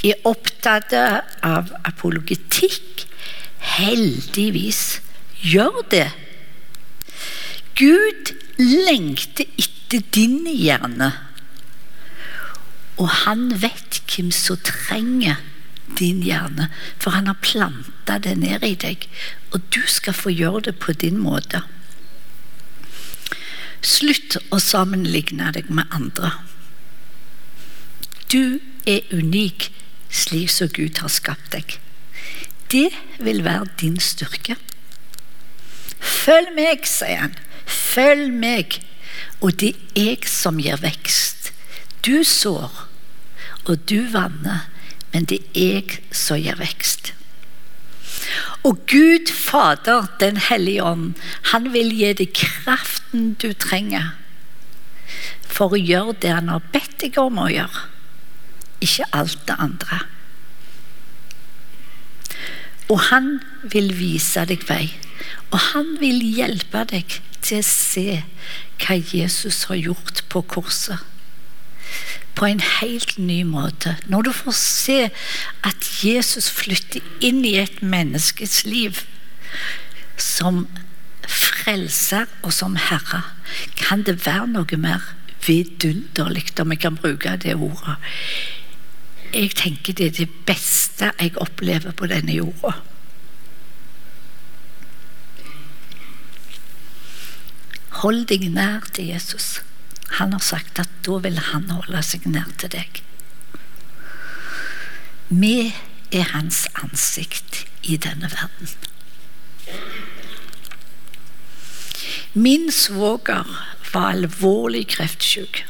er 0.03 0.27
opptatt 0.29 0.95
av 0.95 1.73
apologetikk. 1.87 3.07
Heldigvis 3.79 5.01
gjør 5.43 5.83
det. 5.93 6.09
Gud 7.79 8.35
lengter 8.59 9.47
etter 9.59 10.03
din 10.15 10.43
hjerne, 10.47 11.13
og 13.01 13.09
han 13.25 13.49
vet 13.63 14.03
hvem 14.13 14.31
som 14.35 14.61
trenger 14.67 15.41
din 15.99 16.23
hjerne, 16.25 16.69
for 17.01 17.17
han 17.17 17.31
har 17.31 17.41
planta 17.43 18.19
det 18.23 18.37
ned 18.41 18.65
i 18.67 18.75
deg, 18.79 19.07
og 19.53 19.65
du 19.73 19.81
skal 19.89 20.17
få 20.17 20.33
gjøre 20.33 20.69
det 20.69 20.77
på 20.83 20.95
din 20.97 21.19
måte. 21.21 21.63
Slutt 23.83 24.39
å 24.55 24.61
sammenligne 24.63 25.51
deg 25.55 25.71
med 25.75 25.91
andre. 25.91 26.31
Du 28.31 28.61
er 28.89 29.03
unik 29.11 29.71
slik 30.13 30.51
som 30.51 30.71
Gud 30.73 31.01
har 31.03 31.11
skapt 31.13 31.51
deg. 31.55 31.79
Det 32.73 32.91
vil 33.19 33.43
være 33.45 33.69
din 33.81 33.99
styrke. 34.01 34.57
Følg 36.03 36.55
meg, 36.57 36.87
sier 36.89 37.27
han. 37.27 37.35
Følg 37.67 38.33
meg, 38.33 38.79
og 39.41 39.59
det 39.61 39.75
er 39.97 40.15
jeg 40.15 40.31
som 40.31 40.61
gir 40.63 40.81
vekst. 40.83 41.51
Du 42.07 42.23
sår, 42.27 42.87
og 43.67 43.85
du 43.91 44.07
vanner, 44.13 44.69
men 45.13 45.29
det 45.31 45.43
er 45.53 45.83
jeg 45.83 46.01
som 46.15 46.41
gir 46.41 46.59
vekst. 46.59 47.13
Og 48.63 48.87
Gud 48.87 49.33
Fader, 49.33 50.07
Den 50.21 50.37
hellige 50.37 50.85
ånd, 50.85 51.15
han 51.53 51.73
vil 51.73 51.93
gi 51.95 52.13
deg 52.13 52.35
kraften 52.37 53.35
du 53.43 53.53
trenger 53.53 54.15
for 55.53 55.75
å 55.75 55.81
gjøre 55.81 56.17
det 56.23 56.33
han 56.33 56.49
har 56.49 56.65
bedt 56.73 56.97
deg 57.03 57.19
om 57.21 57.43
å 57.43 57.51
gjøre, 57.53 57.85
ikke 58.81 59.09
alt 59.13 59.43
det 59.49 59.59
andre. 59.61 59.99
Og 62.89 62.99
han 63.11 63.29
vil 63.75 63.93
vise 63.97 64.47
deg 64.49 64.65
vei, 64.69 64.87
og 65.51 65.59
han 65.73 65.95
vil 66.01 66.25
hjelpe 66.25 66.87
deg 66.89 67.21
til 67.45 67.61
å 67.61 67.69
se 67.69 68.23
hva 68.83 68.97
Jesus 68.97 69.67
har 69.69 69.79
gjort 69.79 70.25
på 70.33 70.43
korset 70.49 71.12
på 72.35 72.47
en 72.49 72.61
helt 72.81 73.19
ny 73.19 73.43
måte. 73.45 73.97
Når 74.07 74.23
du 74.23 74.33
får 74.33 74.57
se 74.57 74.99
at 75.65 75.89
Jesus 76.05 76.51
flytter 76.51 77.05
inn 77.21 77.45
i 77.45 77.57
et 77.61 77.83
menneskes 77.83 78.63
liv 78.67 79.03
som 80.17 80.67
frelser 81.29 82.31
og 82.43 82.53
som 82.53 82.77
herre, 82.77 83.23
kan 83.77 84.05
det 84.07 84.23
være 84.27 84.49
noe 84.55 84.79
mer 84.81 85.13
vidunderlig, 85.47 86.47
om 86.61 86.73
jeg 86.73 86.81
kan 86.83 86.97
bruke 86.97 87.37
det 87.43 87.55
ordet. 87.55 87.97
Jeg 89.33 89.55
tenker 89.57 89.97
det 89.97 90.07
er 90.07 90.17
det 90.23 90.31
beste 90.47 91.13
jeg 91.19 91.37
opplever 91.41 91.95
på 91.97 92.09
denne 92.11 92.37
jorda. 92.37 92.77
Hold 98.03 98.27
deg 98.29 98.49
nær 98.51 98.89
til 98.93 99.13
Jesus. 99.13 99.61
Han 100.19 100.33
har 100.37 100.45
sagt 100.45 100.79
at 100.83 100.91
da 101.07 101.19
vil 101.25 101.39
han 101.51 101.71
holde 101.71 102.03
seg 102.05 102.27
nær 102.29 102.51
til 102.61 102.73
deg. 102.75 103.03
Vi 105.33 105.73
er 106.13 106.33
hans 106.35 106.67
ansikt 106.77 107.63
i 107.83 107.97
denne 107.97 108.29
verden. 108.33 108.73
Min 112.33 112.71
svoger 112.73 113.49
var 113.93 114.13
alvorlig 114.13 114.87
kreftsyk. 114.93 115.65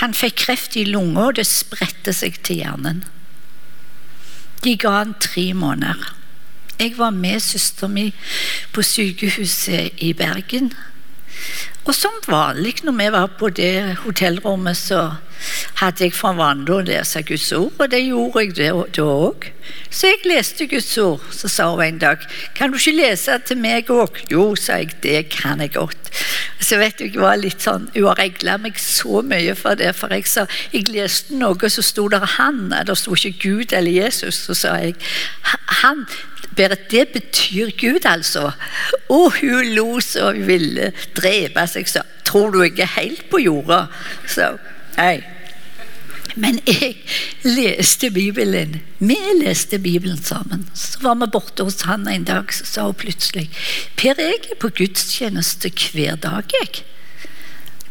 Han 0.00 0.14
fikk 0.16 0.38
kreft 0.44 0.76
i 0.78 0.84
lunga, 0.86 1.28
og 1.28 1.36
det 1.38 1.46
spredte 1.46 2.14
seg 2.16 2.40
til 2.46 2.62
hjernen. 2.62 3.04
De 4.64 4.74
ga 4.80 4.96
han 5.00 5.14
tre 5.22 5.50
måneder. 5.54 6.14
Jeg 6.80 6.96
var 6.96 7.12
med 7.12 7.42
søsteren 7.44 7.92
min 7.92 8.12
på 8.72 8.82
sykehuset 8.82 10.00
i 10.00 10.12
Bergen. 10.16 10.72
Og 11.90 11.94
som 11.98 12.14
vanlig 12.30 12.84
når 12.86 12.94
vi 12.94 13.06
var 13.10 13.32
på 13.34 13.48
det 13.50 13.96
hotellrommet, 14.04 14.78
så 14.78 15.00
hadde 15.80 16.04
jeg 16.04 16.14
for 16.14 16.36
vane 16.38 16.68
å 16.70 16.84
lese 16.86 17.24
Guds 17.26 17.48
ord, 17.56 17.72
og 17.82 17.90
det 17.90 18.04
gjorde 18.04 18.44
jeg 18.44 18.84
da 18.94 19.06
òg. 19.10 19.48
Så 19.90 20.12
jeg 20.12 20.20
leste 20.28 20.68
Guds 20.70 20.92
ord. 21.02 21.24
Så 21.34 21.48
sa 21.50 21.66
hun 21.72 21.82
en 21.82 21.98
dag 21.98 22.18
'Kan 22.54 22.70
du 22.70 22.78
ikke 22.78 22.94
lese 22.96 23.38
til 23.38 23.56
meg 23.56 23.90
òg?' 23.90 24.22
'Jo', 24.30 24.54
sa 24.54 24.76
jeg, 24.76 25.02
'det 25.02 25.28
kan 25.30 25.60
jeg 25.60 25.72
godt'. 25.72 26.10
Så 26.60 26.76
vet 26.78 26.98
du, 26.98 27.04
jeg 27.04 27.20
var 27.20 27.36
litt 27.36 27.62
sånn, 27.62 27.90
Hun 27.94 28.06
har 28.06 28.18
regla 28.18 28.56
meg 28.56 28.78
så 28.78 29.22
mye 29.22 29.54
for 29.56 29.74
det, 29.74 29.96
for 29.96 30.08
jeg 30.08 30.26
sa 30.26 30.46
jeg 30.72 30.88
leste 30.88 31.34
noe, 31.34 31.68
så 31.68 31.82
sto 31.82 32.08
der 32.08 32.20
'han', 32.20 32.86
det 32.86 32.98
sto 32.98 33.14
ikke 33.14 33.38
Gud 33.42 33.72
eller 33.72 33.90
Jesus. 33.90 34.34
Så 34.34 34.54
sa 34.54 34.74
jeg 34.76 34.94
'han'. 35.42 36.06
Berit, 36.60 36.90
det 36.92 37.08
betyr 37.14 37.70
Gud, 37.80 38.04
altså. 38.04 38.50
Og 39.08 39.32
hun 39.40 39.72
lo 39.72 40.00
så 40.04 40.34
hun 40.34 40.46
ville 40.46 40.92
drepe 41.16 41.64
seg. 41.70 41.88
Så 41.88 42.04
tror 42.28 42.52
du 42.52 42.60
er 42.64 42.96
helt 42.98 43.24
på 43.32 43.40
jorda? 43.40 43.86
Så 44.28 44.52
nei. 44.98 45.22
Men 46.36 46.60
jeg 46.66 47.00
leste 47.42 48.10
Bibelen. 48.14 48.76
Vi 48.98 49.16
leste 49.40 49.78
Bibelen 49.78 50.20
sammen. 50.22 50.68
Så 50.74 51.00
var 51.02 51.16
vi 51.18 51.30
borte 51.32 51.64
hos 51.66 51.82
han 51.88 52.06
en 52.08 52.28
dag, 52.28 52.52
så 52.54 52.66
sa 52.68 52.86
hun 52.86 52.94
plutselig 52.94 53.48
Per, 53.96 54.20
jeg 54.20 54.52
er 54.52 54.60
på 54.60 54.70
gudstjeneste 54.70 55.72
hver 55.74 56.20
dag, 56.20 56.44
jeg. 56.60 56.84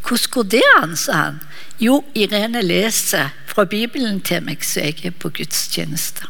Hvordan 0.05 0.32
går 0.32 0.49
det 0.55 0.65
an, 0.77 0.95
sa 0.97 1.21
han. 1.25 1.39
Jo, 1.79 2.03
Irene 2.15 2.62
leser 2.63 3.34
fra 3.47 3.65
Bibelen 3.65 4.21
til 4.21 4.43
meg, 4.45 4.63
så 4.63 4.88
jeg 4.88 5.10
er 5.10 5.15
på 5.19 5.34
gudstjeneste. 5.36 6.29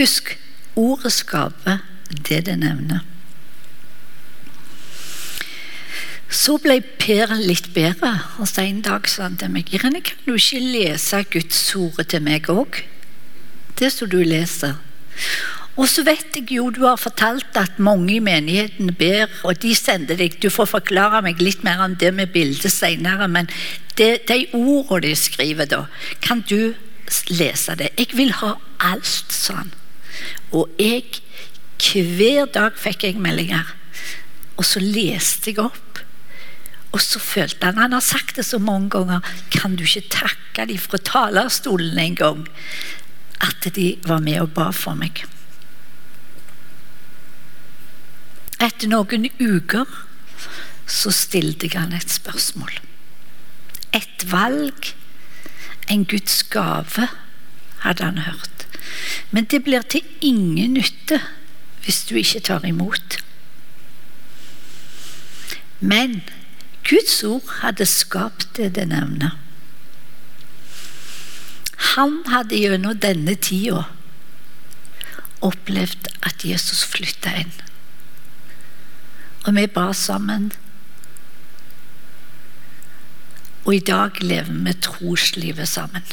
Husk, 0.00 0.38
ordet 0.80 1.12
skaper 1.12 1.82
det 2.28 2.46
det 2.46 2.54
nevner. 2.56 3.02
Så 6.30 6.54
ble 6.62 6.78
Per 7.02 7.34
litt 7.36 7.72
bedre, 7.74 8.14
og 8.40 8.48
så 8.48 8.62
en 8.64 8.78
dag 8.86 9.08
sa 9.10 9.26
han 9.26 9.36
til 9.36 9.50
meg 9.52 9.68
Irene, 9.74 10.00
kan 10.00 10.16
du 10.24 10.38
ikke 10.38 10.60
lese 10.62 11.20
Guds 11.34 11.58
ord 11.76 11.98
til 12.08 12.22
meg 12.24 12.48
òg? 12.48 12.78
Det 13.76 13.90
som 13.92 14.08
du 14.08 14.22
leser. 14.24 14.78
Og 15.76 15.88
så 15.90 16.04
vet 16.06 16.36
jeg 16.38 16.54
jo 16.54 16.70
du 16.72 16.86
har 16.86 16.96
fortalt 17.00 17.58
at 17.60 17.76
mange 17.82 18.14
i 18.14 18.22
menigheten 18.24 18.94
ber, 18.96 19.28
og 19.44 19.60
de 19.60 19.74
sender 19.76 20.16
deg 20.16 20.38
Du 20.40 20.48
får 20.48 20.70
forklare 20.78 21.20
meg 21.26 21.42
litt 21.44 21.64
mer 21.66 21.82
om 21.84 21.96
det 22.00 22.14
med 22.14 22.32
bildet 22.32 22.72
senere, 22.72 23.28
men 23.28 23.52
det, 24.00 24.24
de 24.32 24.46
ordene 24.56 25.10
de 25.10 25.12
skriver 25.16 25.68
da, 25.68 25.82
kan 26.24 26.40
du 26.40 26.72
lese 27.28 27.76
det? 27.76 27.92
Jeg 27.98 28.16
vil 28.16 28.32
ha 28.40 28.54
alt, 28.80 29.36
han. 29.50 29.74
Og 30.52 30.70
jeg 30.78 31.20
Hver 31.80 32.44
dag 32.52 32.74
fikk 32.76 33.06
jeg 33.06 33.16
meldinger, 33.16 33.64
og 34.60 34.66
så 34.68 34.82
leste 34.84 35.48
jeg 35.48 35.62
opp. 35.62 36.02
Og 36.92 37.00
så 37.00 37.22
følte 37.22 37.70
han 37.70 37.78
Han 37.80 37.94
har 37.96 38.04
sagt 38.04 38.36
det 38.36 38.44
så 38.44 38.58
mange 38.58 38.90
ganger. 38.90 39.24
Kan 39.50 39.76
du 39.76 39.84
ikke 39.86 40.10
takke 40.12 40.66
dem 40.68 40.78
fra 40.78 40.98
talerstolen 40.98 41.98
en 41.98 42.14
gang? 42.14 42.46
At 43.40 43.64
de 43.74 43.96
var 44.04 44.20
med 44.20 44.40
og 44.42 44.52
ba 44.52 44.68
for 44.76 44.98
meg. 44.98 45.24
Etter 48.60 48.90
noen 48.92 49.30
uker 49.40 49.88
så 50.90 51.12
stilte 51.14 51.70
jeg 51.70 51.78
han 51.78 51.94
et 51.96 52.12
spørsmål. 52.12 52.74
Et 53.96 54.24
valg, 54.28 54.92
en 55.88 56.04
Guds 56.04 56.42
gave, 56.52 57.08
hadde 57.86 58.04
han 58.04 58.18
hørt. 58.26 58.59
Men 59.30 59.46
det 59.50 59.62
blir 59.64 59.82
til 59.86 60.06
ingen 60.20 60.74
nytte 60.78 61.20
hvis 61.84 62.04
du 62.08 62.16
ikke 62.20 62.42
tar 62.50 62.66
imot. 62.68 63.20
Men 65.80 66.20
Guds 66.84 67.22
ord 67.24 67.46
hadde 67.62 67.86
skapt 67.88 68.50
det 68.56 68.74
det 68.76 68.88
nevner. 68.90 69.38
Han 71.94 72.20
hadde 72.28 72.58
gjennom 72.60 72.98
denne 73.00 73.34
tida 73.40 73.86
opplevd 75.40 76.10
at 76.26 76.44
Jesus 76.44 76.84
flytta 76.84 77.32
inn. 77.40 77.54
Og 79.46 79.54
vi 79.56 79.64
ba 79.72 79.90
sammen. 79.96 80.50
Og 83.64 83.74
i 83.74 83.84
dag 83.84 84.20
lever 84.20 84.52
vi 84.66 84.74
troslivet 84.84 85.68
sammen. 85.68 86.04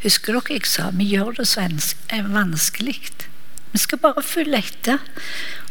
Husker 0.00 0.38
dere 0.38 0.56
jeg 0.56 0.68
sa 0.68 0.88
vi 0.96 1.10
gjør 1.12 1.34
det 1.40 1.48
så 1.50 1.66
vanskelig? 2.08 3.00
Vi 3.72 3.78
skal 3.78 4.00
bare 4.02 4.22
følge 4.24 4.58
etter. 4.58 5.02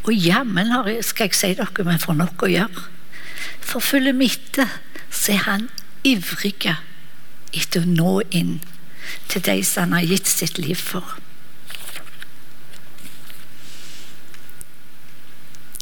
Og 0.05 0.13
jammen 0.13 0.71
skal 1.03 1.29
jeg 1.29 1.37
si 1.37 1.53
dere 1.57 1.85
vi 1.87 1.97
får 1.99 2.19
nok 2.19 2.45
å 2.45 2.51
gjøre. 2.51 2.83
For 3.59 3.83
følger 3.83 4.17
vi 4.17 4.29
etter, 4.29 4.69
så 5.09 5.33
er 5.33 5.45
han 5.47 5.69
ivrig 6.07 6.69
etter 6.69 7.81
å 7.81 7.89
nå 7.89 8.19
inn 8.29 8.59
til 9.29 9.41
de 9.45 9.57
som 9.65 9.89
han 9.89 9.97
har 9.97 10.11
gitt 10.13 10.29
sitt 10.29 10.61
liv 10.61 10.77
for. 10.77 11.17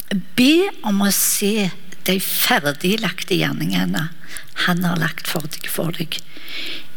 Be 0.08 0.70
om 0.88 1.02
å 1.04 1.10
se 1.12 1.68
de 2.08 2.16
ferdiglagte 2.24 3.36
gjerningene 3.36 4.08
han 4.64 4.84
har 4.84 5.00
lagt 5.00 5.28
for 5.28 5.44
deg. 5.52 5.68
For 5.70 5.92
deg. 5.94 6.18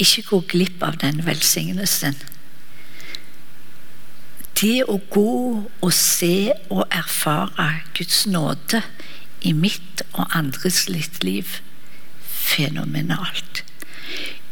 Ikke 0.01 0.23
gå 0.29 0.39
glipp 0.53 0.83
av 0.85 1.01
den 1.03 1.21
velsignelsen. 1.27 2.15
Det 4.61 4.83
å 4.85 4.99
gå 5.11 5.33
og 5.65 5.93
se 5.95 6.53
og 6.69 6.85
erfare 6.93 7.81
Guds 7.97 8.23
nåde 8.29 8.83
i 9.41 9.55
mitt 9.57 10.03
og 10.13 10.35
andres 10.37 10.85
litt 10.89 11.23
liv 11.25 11.57
fenomenalt. 12.21 13.63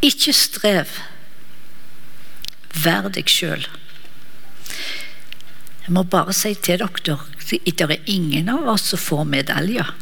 Ikke 0.05 0.33
strev. 0.33 0.97
Vær 2.73 3.09
deg 3.13 3.29
sjøl. 3.29 3.67
Jeg 5.85 5.95
må 5.95 6.03
bare 6.05 6.33
si 6.37 6.53
til 6.57 6.81
dere 6.81 7.17
det 7.49 7.85
er 7.85 8.11
ingen 8.11 8.49
av 8.53 8.67
oss 8.75 8.91
som 8.91 9.01
får 9.01 9.25
medaljer. 9.25 9.93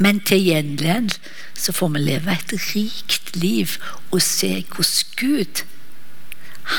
Men 0.00 0.22
til 0.24 0.40
gjengjeld 0.48 1.18
så 1.60 1.74
får 1.76 1.92
vi 1.94 2.02
leve 2.06 2.32
et 2.32 2.54
rikt 2.70 3.34
liv 3.36 3.76
og 4.10 4.22
se 4.24 4.62
hvordan 4.64 5.16
Gud 5.20 5.62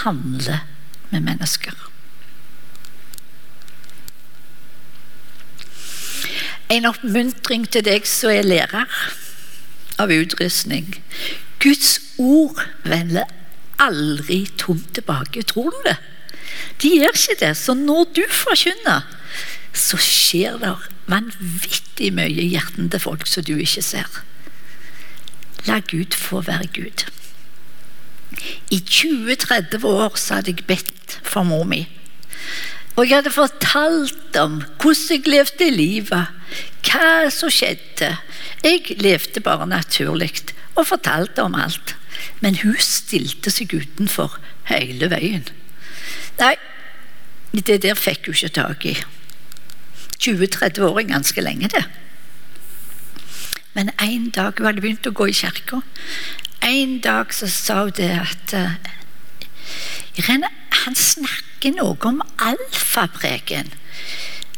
handler 0.01 0.65
med 1.11 1.27
mennesker. 1.27 1.75
En 6.71 6.87
oppmuntring 6.87 7.67
til 7.69 7.83
deg 7.85 8.07
som 8.07 8.31
er 8.31 8.47
lærer 8.47 8.89
av 10.01 10.13
utrustning. 10.15 10.95
Guds 11.61 11.99
ord 12.17 12.57
vender 12.87 13.27
aldri 13.81 14.45
tomt 14.57 14.93
tilbake. 14.95 15.43
Tror 15.45 15.69
du 15.75 15.81
det? 15.85 15.97
De 16.81 16.95
gjør 16.95 17.17
ikke 17.17 17.37
det. 17.43 17.51
Så 17.59 17.75
når 17.77 18.07
du 18.15 18.23
forkynner, 18.31 19.05
så 19.73 19.99
skjer 20.01 20.57
det 20.61 20.71
vanvittig 21.11 22.11
mye 22.15 22.31
i 22.31 22.51
hjertene 22.53 22.91
til 22.91 23.03
folk 23.03 23.27
som 23.29 23.45
du 23.47 23.55
ikke 23.57 23.83
ser. 23.85 24.21
La 25.67 25.79
Gud 25.85 26.15
få 26.17 26.41
være 26.47 26.69
Gud. 26.73 27.05
I 28.71 28.79
20-30 28.87 29.85
år 29.85 30.15
så 30.17 30.39
hadde 30.39 30.55
jeg 30.55 30.65
bedt 30.67 31.19
for 31.23 31.45
mor 31.45 31.67
mi. 31.67 31.83
Og 32.95 33.07
jeg 33.07 33.21
hadde 33.21 33.33
fortalt 33.33 34.37
om 34.39 34.61
hvordan 34.81 35.11
jeg 35.11 35.27
levde 35.29 35.69
livet, 35.71 36.31
hva 36.87 37.29
som 37.31 37.51
skjedde. 37.53 38.15
Jeg 38.63 38.97
levde 38.99 39.43
bare 39.43 39.67
naturlig 39.69 40.33
og 40.75 40.87
fortalte 40.89 41.43
om 41.43 41.55
alt. 41.55 41.95
Men 42.41 42.59
hun 42.61 42.75
stilte 42.81 43.53
seg 43.53 43.73
utenfor 43.73 44.37
hele 44.69 45.09
veien. 45.11 45.47
Nei, 46.39 46.55
det 47.53 47.81
der 47.83 47.97
fikk 47.97 48.29
hun 48.29 48.37
ikke 48.37 48.55
tak 48.57 48.85
i. 48.89 48.95
20-30 50.21 50.85
år 50.85 50.99
er 50.99 51.09
ganske 51.09 51.41
lenge, 51.41 51.69
det. 51.73 51.83
Men 53.73 53.89
en 54.01 54.29
dag 54.29 54.57
hun 54.57 54.67
hadde 54.67 54.83
begynt 54.83 55.07
å 55.07 55.15
gå 55.15 55.29
i 55.31 55.35
kirka. 55.35 55.81
En 56.61 56.99
dag 57.01 57.33
så 57.33 57.49
sa 57.49 57.83
hun 57.85 57.95
det 57.97 58.11
at 58.19 58.53
uh, 58.53 58.91
Irene, 60.19 60.51
han 60.83 60.97
snakker 60.97 61.73
noe 61.77 61.95
om 62.09 62.19
alfapreken. 62.37 63.71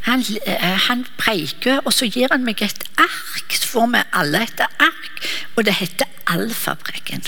Han, 0.09 0.25
uh, 0.25 0.73
han, 0.89 1.05
preiker, 1.21 1.79
og 1.85 1.93
så 1.95 2.09
gir 2.09 2.33
han 2.33 2.43
meg 2.47 2.65
et 2.65 2.83
ark. 2.97 3.53
Så 3.53 3.69
får 3.75 3.93
vi 3.93 4.03
alle 4.19 4.43
et 4.47 4.65
ark, 4.67 5.23
og 5.55 5.63
det 5.69 5.77
heter 5.79 6.09
alfapreken. 6.33 7.23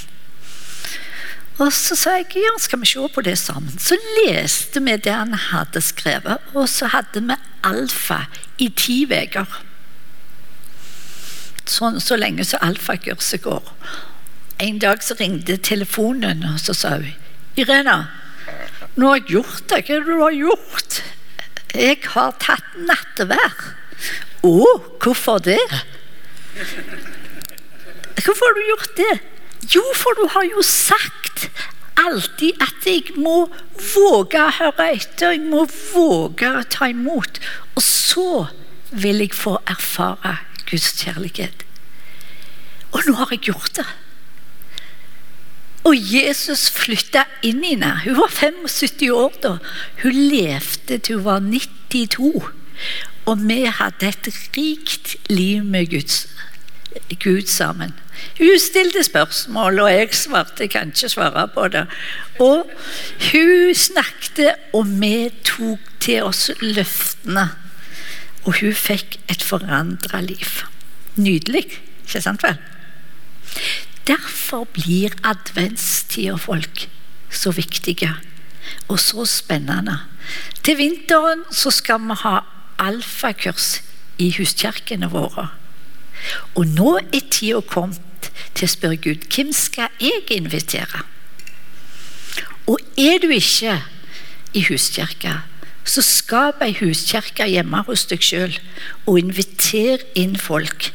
Og 1.55 1.71
så 1.71 1.95
sa 1.95 2.17
jeg 2.19 2.41
ja, 2.43 2.51
skal 2.59 2.81
vi 2.81 2.89
se 2.89 3.05
på 3.13 3.23
det 3.23 3.37
sammen. 3.39 3.77
Så 3.79 3.95
leste 4.19 4.81
vi 4.83 4.97
det 4.99 5.13
han 5.13 5.33
hadde 5.51 5.81
skrevet, 5.81 6.43
og 6.53 6.67
så 6.69 6.89
hadde 6.91 7.23
vi 7.23 7.37
alfa 7.63 8.25
i 8.59 8.67
ti 8.75 9.05
uker. 9.07 9.61
sånn 11.65 11.97
så 11.99 12.15
lenge 12.15 12.43
så 12.45 12.59
alfakurset 12.61 13.41
går. 13.41 13.71
En 14.61 14.79
dag 14.79 15.01
så 15.03 15.15
ringte 15.19 15.57
telefonen, 15.57 16.43
og 16.45 16.59
så 16.59 16.75
sa 16.77 16.97
hun 16.99 17.15
Irena, 17.55 18.09
nå 18.95 19.09
har 19.09 19.21
jeg 19.21 19.31
gjort 19.37 19.69
det. 19.71 19.81
Hva 19.87 19.95
er 19.95 20.03
det 20.03 20.11
du 20.11 20.21
har 20.21 20.35
gjort? 20.35 20.99
Jeg 21.75 21.97
har 22.13 22.35
tatt 22.39 22.75
nattevær. 22.75 23.63
Å, 24.43 24.55
hvorfor 25.01 25.39
det? 25.43 25.63
Hvorfor 28.19 28.45
har 28.45 28.55
du 28.59 28.67
gjort 28.69 28.93
det? 28.99 29.15
Jo, 29.73 29.83
for 29.97 30.17
du 30.19 30.27
har 30.35 30.45
jo 30.49 30.61
sagt 30.65 31.49
alltid 31.99 32.61
at 32.61 32.85
jeg 32.85 33.15
må 33.17 33.47
våge 33.95 34.41
å 34.41 34.53
høre 34.59 34.89
etter, 34.93 35.35
jeg 35.35 35.45
må 35.47 35.65
våge 35.93 36.51
å 36.59 36.63
ta 36.69 36.89
imot. 36.91 37.39
Og 37.75 37.83
så 37.83 38.29
vil 38.91 39.23
jeg 39.23 39.35
få 39.35 39.57
erfare 39.65 40.37
Guds 40.69 40.91
kjærlighet. 41.01 41.63
Og 42.95 43.07
nå 43.07 43.15
har 43.19 43.33
jeg 43.33 43.47
gjort 43.49 43.79
det. 43.79 43.87
Og 45.85 45.97
Jesus 45.99 46.65
flytta 46.73 47.25
inn 47.45 47.61
i 47.63 47.75
henne. 47.75 47.91
Hun 48.05 48.17
var 48.17 48.31
75 48.33 49.11
år 49.13 49.35
da. 49.43 49.57
Hun 50.01 50.15
levde 50.31 50.97
til 50.97 51.19
hun 51.19 51.27
var 51.27 51.43
92. 51.45 52.31
Og 53.25 53.43
vi 53.45 53.59
hadde 53.69 54.09
et 54.09 54.29
rikt 54.57 55.15
liv 55.29 55.65
med 55.65 55.91
Guds, 55.93 56.25
Gud 57.21 57.45
sammen. 57.49 57.93
Hun 58.37 58.59
stilte 58.59 59.03
spørsmål, 59.03 59.79
og 59.79 59.91
jeg 59.91 60.13
svarte. 60.15 60.63
Jeg 60.63 60.69
kan 60.69 60.91
ikke 60.93 61.09
svare 61.09 61.47
på 61.53 61.67
det. 61.67 61.85
Og 62.39 62.69
hun 63.31 63.73
snakket, 63.73 64.55
og 64.73 64.87
vi 65.01 65.29
tok 65.43 65.79
til 65.99 66.23
oss 66.23 66.49
løftene. 66.61 67.49
Og 68.45 68.59
hun 68.59 68.73
fikk 68.73 69.19
et 69.31 69.43
forandra 69.43 70.21
liv. 70.21 70.61
Nydelig, 71.15 71.65
ikke 72.05 72.21
sant 72.21 72.43
vel? 72.43 72.59
Derfor 74.07 74.67
blir 74.75 75.15
adventstida, 75.23 76.35
folk, 76.35 76.89
så 77.31 77.51
viktige 77.51 78.11
og 78.87 78.99
så 78.99 79.25
spennende. 79.25 79.97
Til 80.63 80.77
vinteren 80.77 81.43
så 81.53 81.71
skal 81.73 82.01
vi 82.05 82.17
ha 82.21 82.39
alfakurs 82.81 83.81
i 84.17 84.31
huskirkene 84.37 85.09
våre. 85.11 85.49
Og 86.55 86.67
nå 86.67 86.97
er 86.99 87.25
tida 87.29 87.61
kommet 87.61 88.31
til 88.55 88.67
å 88.67 88.71
spørre 88.71 89.01
Gud 89.01 89.27
hvem 89.31 89.51
skal 89.55 89.91
jeg 90.01 90.23
invitere. 90.33 91.03
Og 92.65 92.79
er 92.97 93.19
du 93.21 93.29
ikke 93.29 93.81
i 94.55 94.63
huskirka, 94.69 95.41
så 95.85 96.01
skap 96.01 96.63
ei 96.65 96.73
huskirke 96.79 97.45
hjemme 97.49 97.83
hos 97.85 98.07
deg 98.09 98.23
sjøl, 98.25 98.55
og 99.05 99.19
inviter 99.21 100.01
inn 100.17 100.33
folk, 100.39 100.89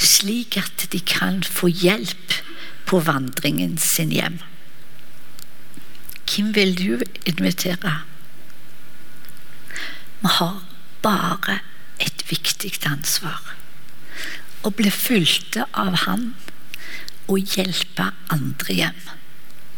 slik 0.00 0.58
at 0.58 0.88
de 0.90 0.98
kan 0.98 1.42
få 1.46 1.70
hjelp 1.70 2.40
på 2.88 2.98
vandringen 3.06 3.78
sin 3.78 4.10
hjem. 4.14 4.40
Hvem 6.24 6.50
vil 6.56 6.74
du 6.78 7.04
invitere? 7.30 8.00
Vi 10.24 10.32
har 10.40 10.64
bare 11.04 11.60
et 12.00 12.24
viktig 12.30 12.72
ansvar. 12.88 13.54
Å 14.64 14.70
bli 14.72 14.90
fulgt 14.90 15.58
av 15.60 15.98
Han 16.06 16.32
og 17.28 17.56
hjelpe 17.56 18.10
andre 18.32 18.76
hjem 18.78 19.02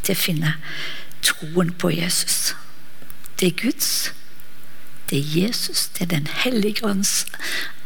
til 0.06 0.14
å 0.14 0.20
finne 0.20 0.52
troen 1.26 1.72
på 1.74 1.90
Jesus. 1.94 2.54
Det 3.38 3.50
er 3.50 3.58
Guds, 3.60 3.90
det 5.10 5.18
er 5.18 5.34
Jesus, 5.42 5.88
det 5.94 6.06
er 6.06 6.12
Den 6.14 6.30
hellige 6.44 6.86
ånds 6.86 7.26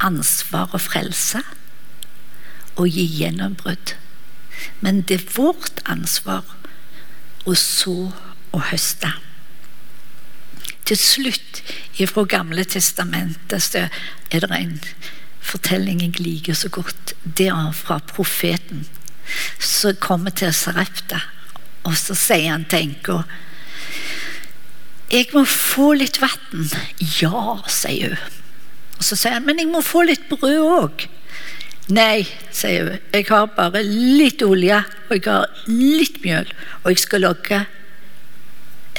ansvar 0.01 0.73
å 0.77 0.81
frelse 0.81 1.43
og 2.77 2.89
gi 2.89 3.05
gjennombrudd. 3.05 3.95
Men 4.81 5.03
det 5.09 5.21
er 5.21 5.33
vårt 5.37 5.81
ansvar 5.89 6.45
å 7.49 7.57
så 7.57 8.13
og 8.53 8.63
høste. 8.71 9.13
Til 10.85 10.99
slutt 10.99 11.63
fra 12.11 12.25
Gamle 12.25 12.65
testamentet 12.65 13.75
er 13.77 14.47
det 14.47 14.57
en 14.57 14.79
fortelling 15.51 16.03
jeg 16.05 16.21
liker 16.23 16.57
så 16.57 16.71
godt. 16.73 17.15
Det 17.25 17.51
er 17.53 17.71
fra 17.77 18.01
profeten 18.13 18.87
som 19.59 19.97
kommer 20.03 20.35
til 20.35 20.53
Sarepta. 20.55 21.23
Og 21.89 21.97
så 21.97 22.17
sier 22.19 22.51
han 22.53 22.67
til 22.69 22.91
enka 22.91 23.23
Jeg 25.11 25.31
må 25.35 25.45
få 25.49 25.93
litt 25.99 26.21
vann. 26.23 26.69
Ja, 27.21 27.61
sier 27.67 28.15
hun. 28.15 28.37
Og 29.01 29.07
så 29.09 29.17
sier 29.17 29.39
han, 29.39 29.47
men 29.49 29.59
jeg 29.59 29.71
må 29.71 29.81
få 29.83 30.05
litt 30.05 30.29
brød 30.29 30.61
òg. 30.61 31.07
Nei, 31.91 32.27
sier 32.55 32.87
hun. 32.87 33.05
Jeg 33.17 33.27
har 33.31 33.49
bare 33.57 33.83
litt 33.83 34.45
olje, 34.47 34.83
og 35.09 35.15
jeg 35.17 35.25
har 35.27 35.49
litt 35.67 36.21
mjøl. 36.23 36.53
Og 36.85 36.93
jeg 36.93 37.03
skal 37.03 37.25
lage 37.25 37.63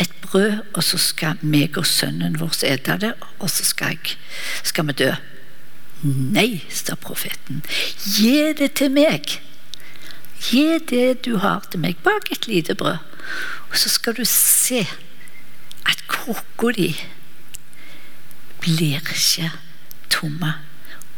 et 0.02 0.12
brød, 0.26 0.64
og 0.74 0.84
så 0.84 1.00
skal 1.00 1.40
meg 1.46 1.78
og 1.80 1.88
sønnen 1.88 2.40
vår 2.42 2.58
ete 2.68 2.98
det, 3.06 3.14
og 3.40 3.52
så 3.54 3.68
skal, 3.68 3.94
jeg, 3.96 4.18
skal 4.68 4.90
vi 4.90 4.98
dø. 5.06 5.14
Nei, 6.02 6.64
sa 6.70 6.96
profeten. 6.98 7.62
Gi 8.02 8.54
det 8.58 8.74
til 8.80 8.94
meg. 8.94 9.38
Gi 10.42 10.80
det 10.90 11.22
du 11.28 11.36
har 11.44 11.68
til 11.70 11.84
meg. 11.84 12.00
Bak 12.02 12.32
et 12.34 12.48
lite 12.50 12.76
brød. 12.76 12.98
Og 13.70 13.78
så 13.78 13.90
skal 13.90 14.18
du 14.18 14.24
se 14.26 14.82
at 15.86 16.02
krukka 16.10 16.74
di 16.76 16.90
blir 18.62 18.98
ikke 18.98 19.52
tomme. 20.10 20.56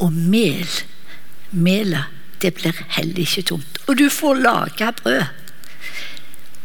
Og 0.04 0.12
mel, 0.12 0.68
melet, 1.52 2.12
det 2.42 2.54
blir 2.60 2.84
heller 2.98 3.24
ikke 3.24 3.46
tomt. 3.54 3.80
Og 3.88 3.98
du 3.98 4.10
får 4.10 4.44
lage 4.44 4.92
brød. 5.00 5.24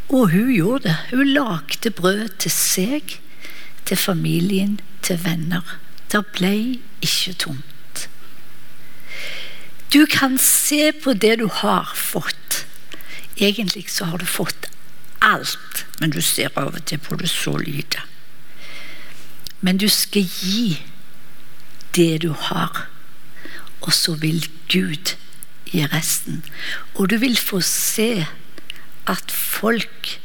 Og 0.09 0.31
hun 0.31 0.53
gjorde 0.55 0.89
det. 0.89 0.97
Hun 1.11 1.29
lagde 1.29 1.91
brød 1.91 2.29
til 2.39 2.51
seg, 2.51 3.19
til 3.87 3.97
familien, 3.97 4.81
til 5.03 5.21
venner. 5.25 5.79
Det 6.13 6.27
ble 6.35 6.55
ikke 7.03 7.33
tomt. 7.39 7.78
Du 9.93 10.07
kan 10.07 10.39
se 10.39 10.93
på 10.93 11.15
det 11.15 11.39
du 11.41 11.47
har 11.49 11.93
fått. 11.95 12.67
Egentlig 13.37 13.91
så 13.91 14.05
har 14.05 14.19
du 14.19 14.27
fått 14.27 14.69
alt, 15.19 15.87
men 16.01 16.11
du 16.11 16.21
ser 16.23 16.53
av 16.59 16.75
og 16.75 16.85
til 16.87 17.01
på 17.01 17.17
det 17.17 17.31
så 17.31 17.57
lite. 17.57 18.03
Men 19.61 19.79
du 19.81 19.89
skal 19.89 20.29
gi 20.29 20.83
det 21.97 22.23
du 22.23 22.31
har, 22.33 22.85
og 23.81 23.93
så 23.95 24.15
vil 24.21 24.45
Gud 24.69 25.15
gi 25.73 25.87
resten. 25.87 26.45
Og 26.95 27.09
du 27.11 27.17
vil 27.23 27.39
få 27.39 27.61
se 27.65 28.27
at 29.09 29.33
folk 29.33 30.19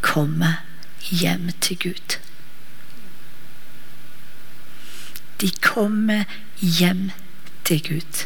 kommer 0.00 0.64
hjem 1.10 1.50
til 1.60 1.78
Gud. 1.78 2.18
De 5.40 5.50
kommer 5.62 6.24
hjem 6.60 7.10
til 7.64 7.82
Gud. 7.88 8.24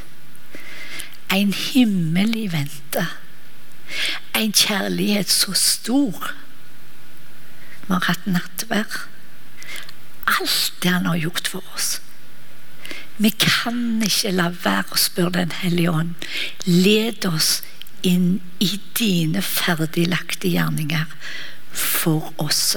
En 1.34 1.52
himmel 1.52 2.36
i 2.36 2.46
vente. 2.52 3.06
En 4.34 4.52
kjærlighet 4.52 5.30
så 5.30 5.52
stor. 5.58 6.32
Vi 7.86 7.92
har 7.92 8.06
hatt 8.08 8.26
nattvær. 8.26 9.04
Alt 10.40 10.72
det 10.82 10.90
han 10.90 11.06
har 11.06 11.20
gjort 11.20 11.48
for 11.52 11.74
oss. 11.74 12.00
Vi 13.16 13.30
kan 13.38 14.02
ikke 14.02 14.32
la 14.34 14.48
være 14.50 14.96
å 14.96 14.98
spørre 14.98 15.44
Den 15.44 15.54
hellige 15.60 15.92
ånd. 15.92 16.26
Led 16.66 17.26
oss 17.28 17.60
inn 18.02 18.40
i 18.60 18.72
dine 18.98 19.42
ferdiglagte 19.44 20.50
gjerninger 20.50 21.06
for 21.70 22.32
oss. 22.42 22.74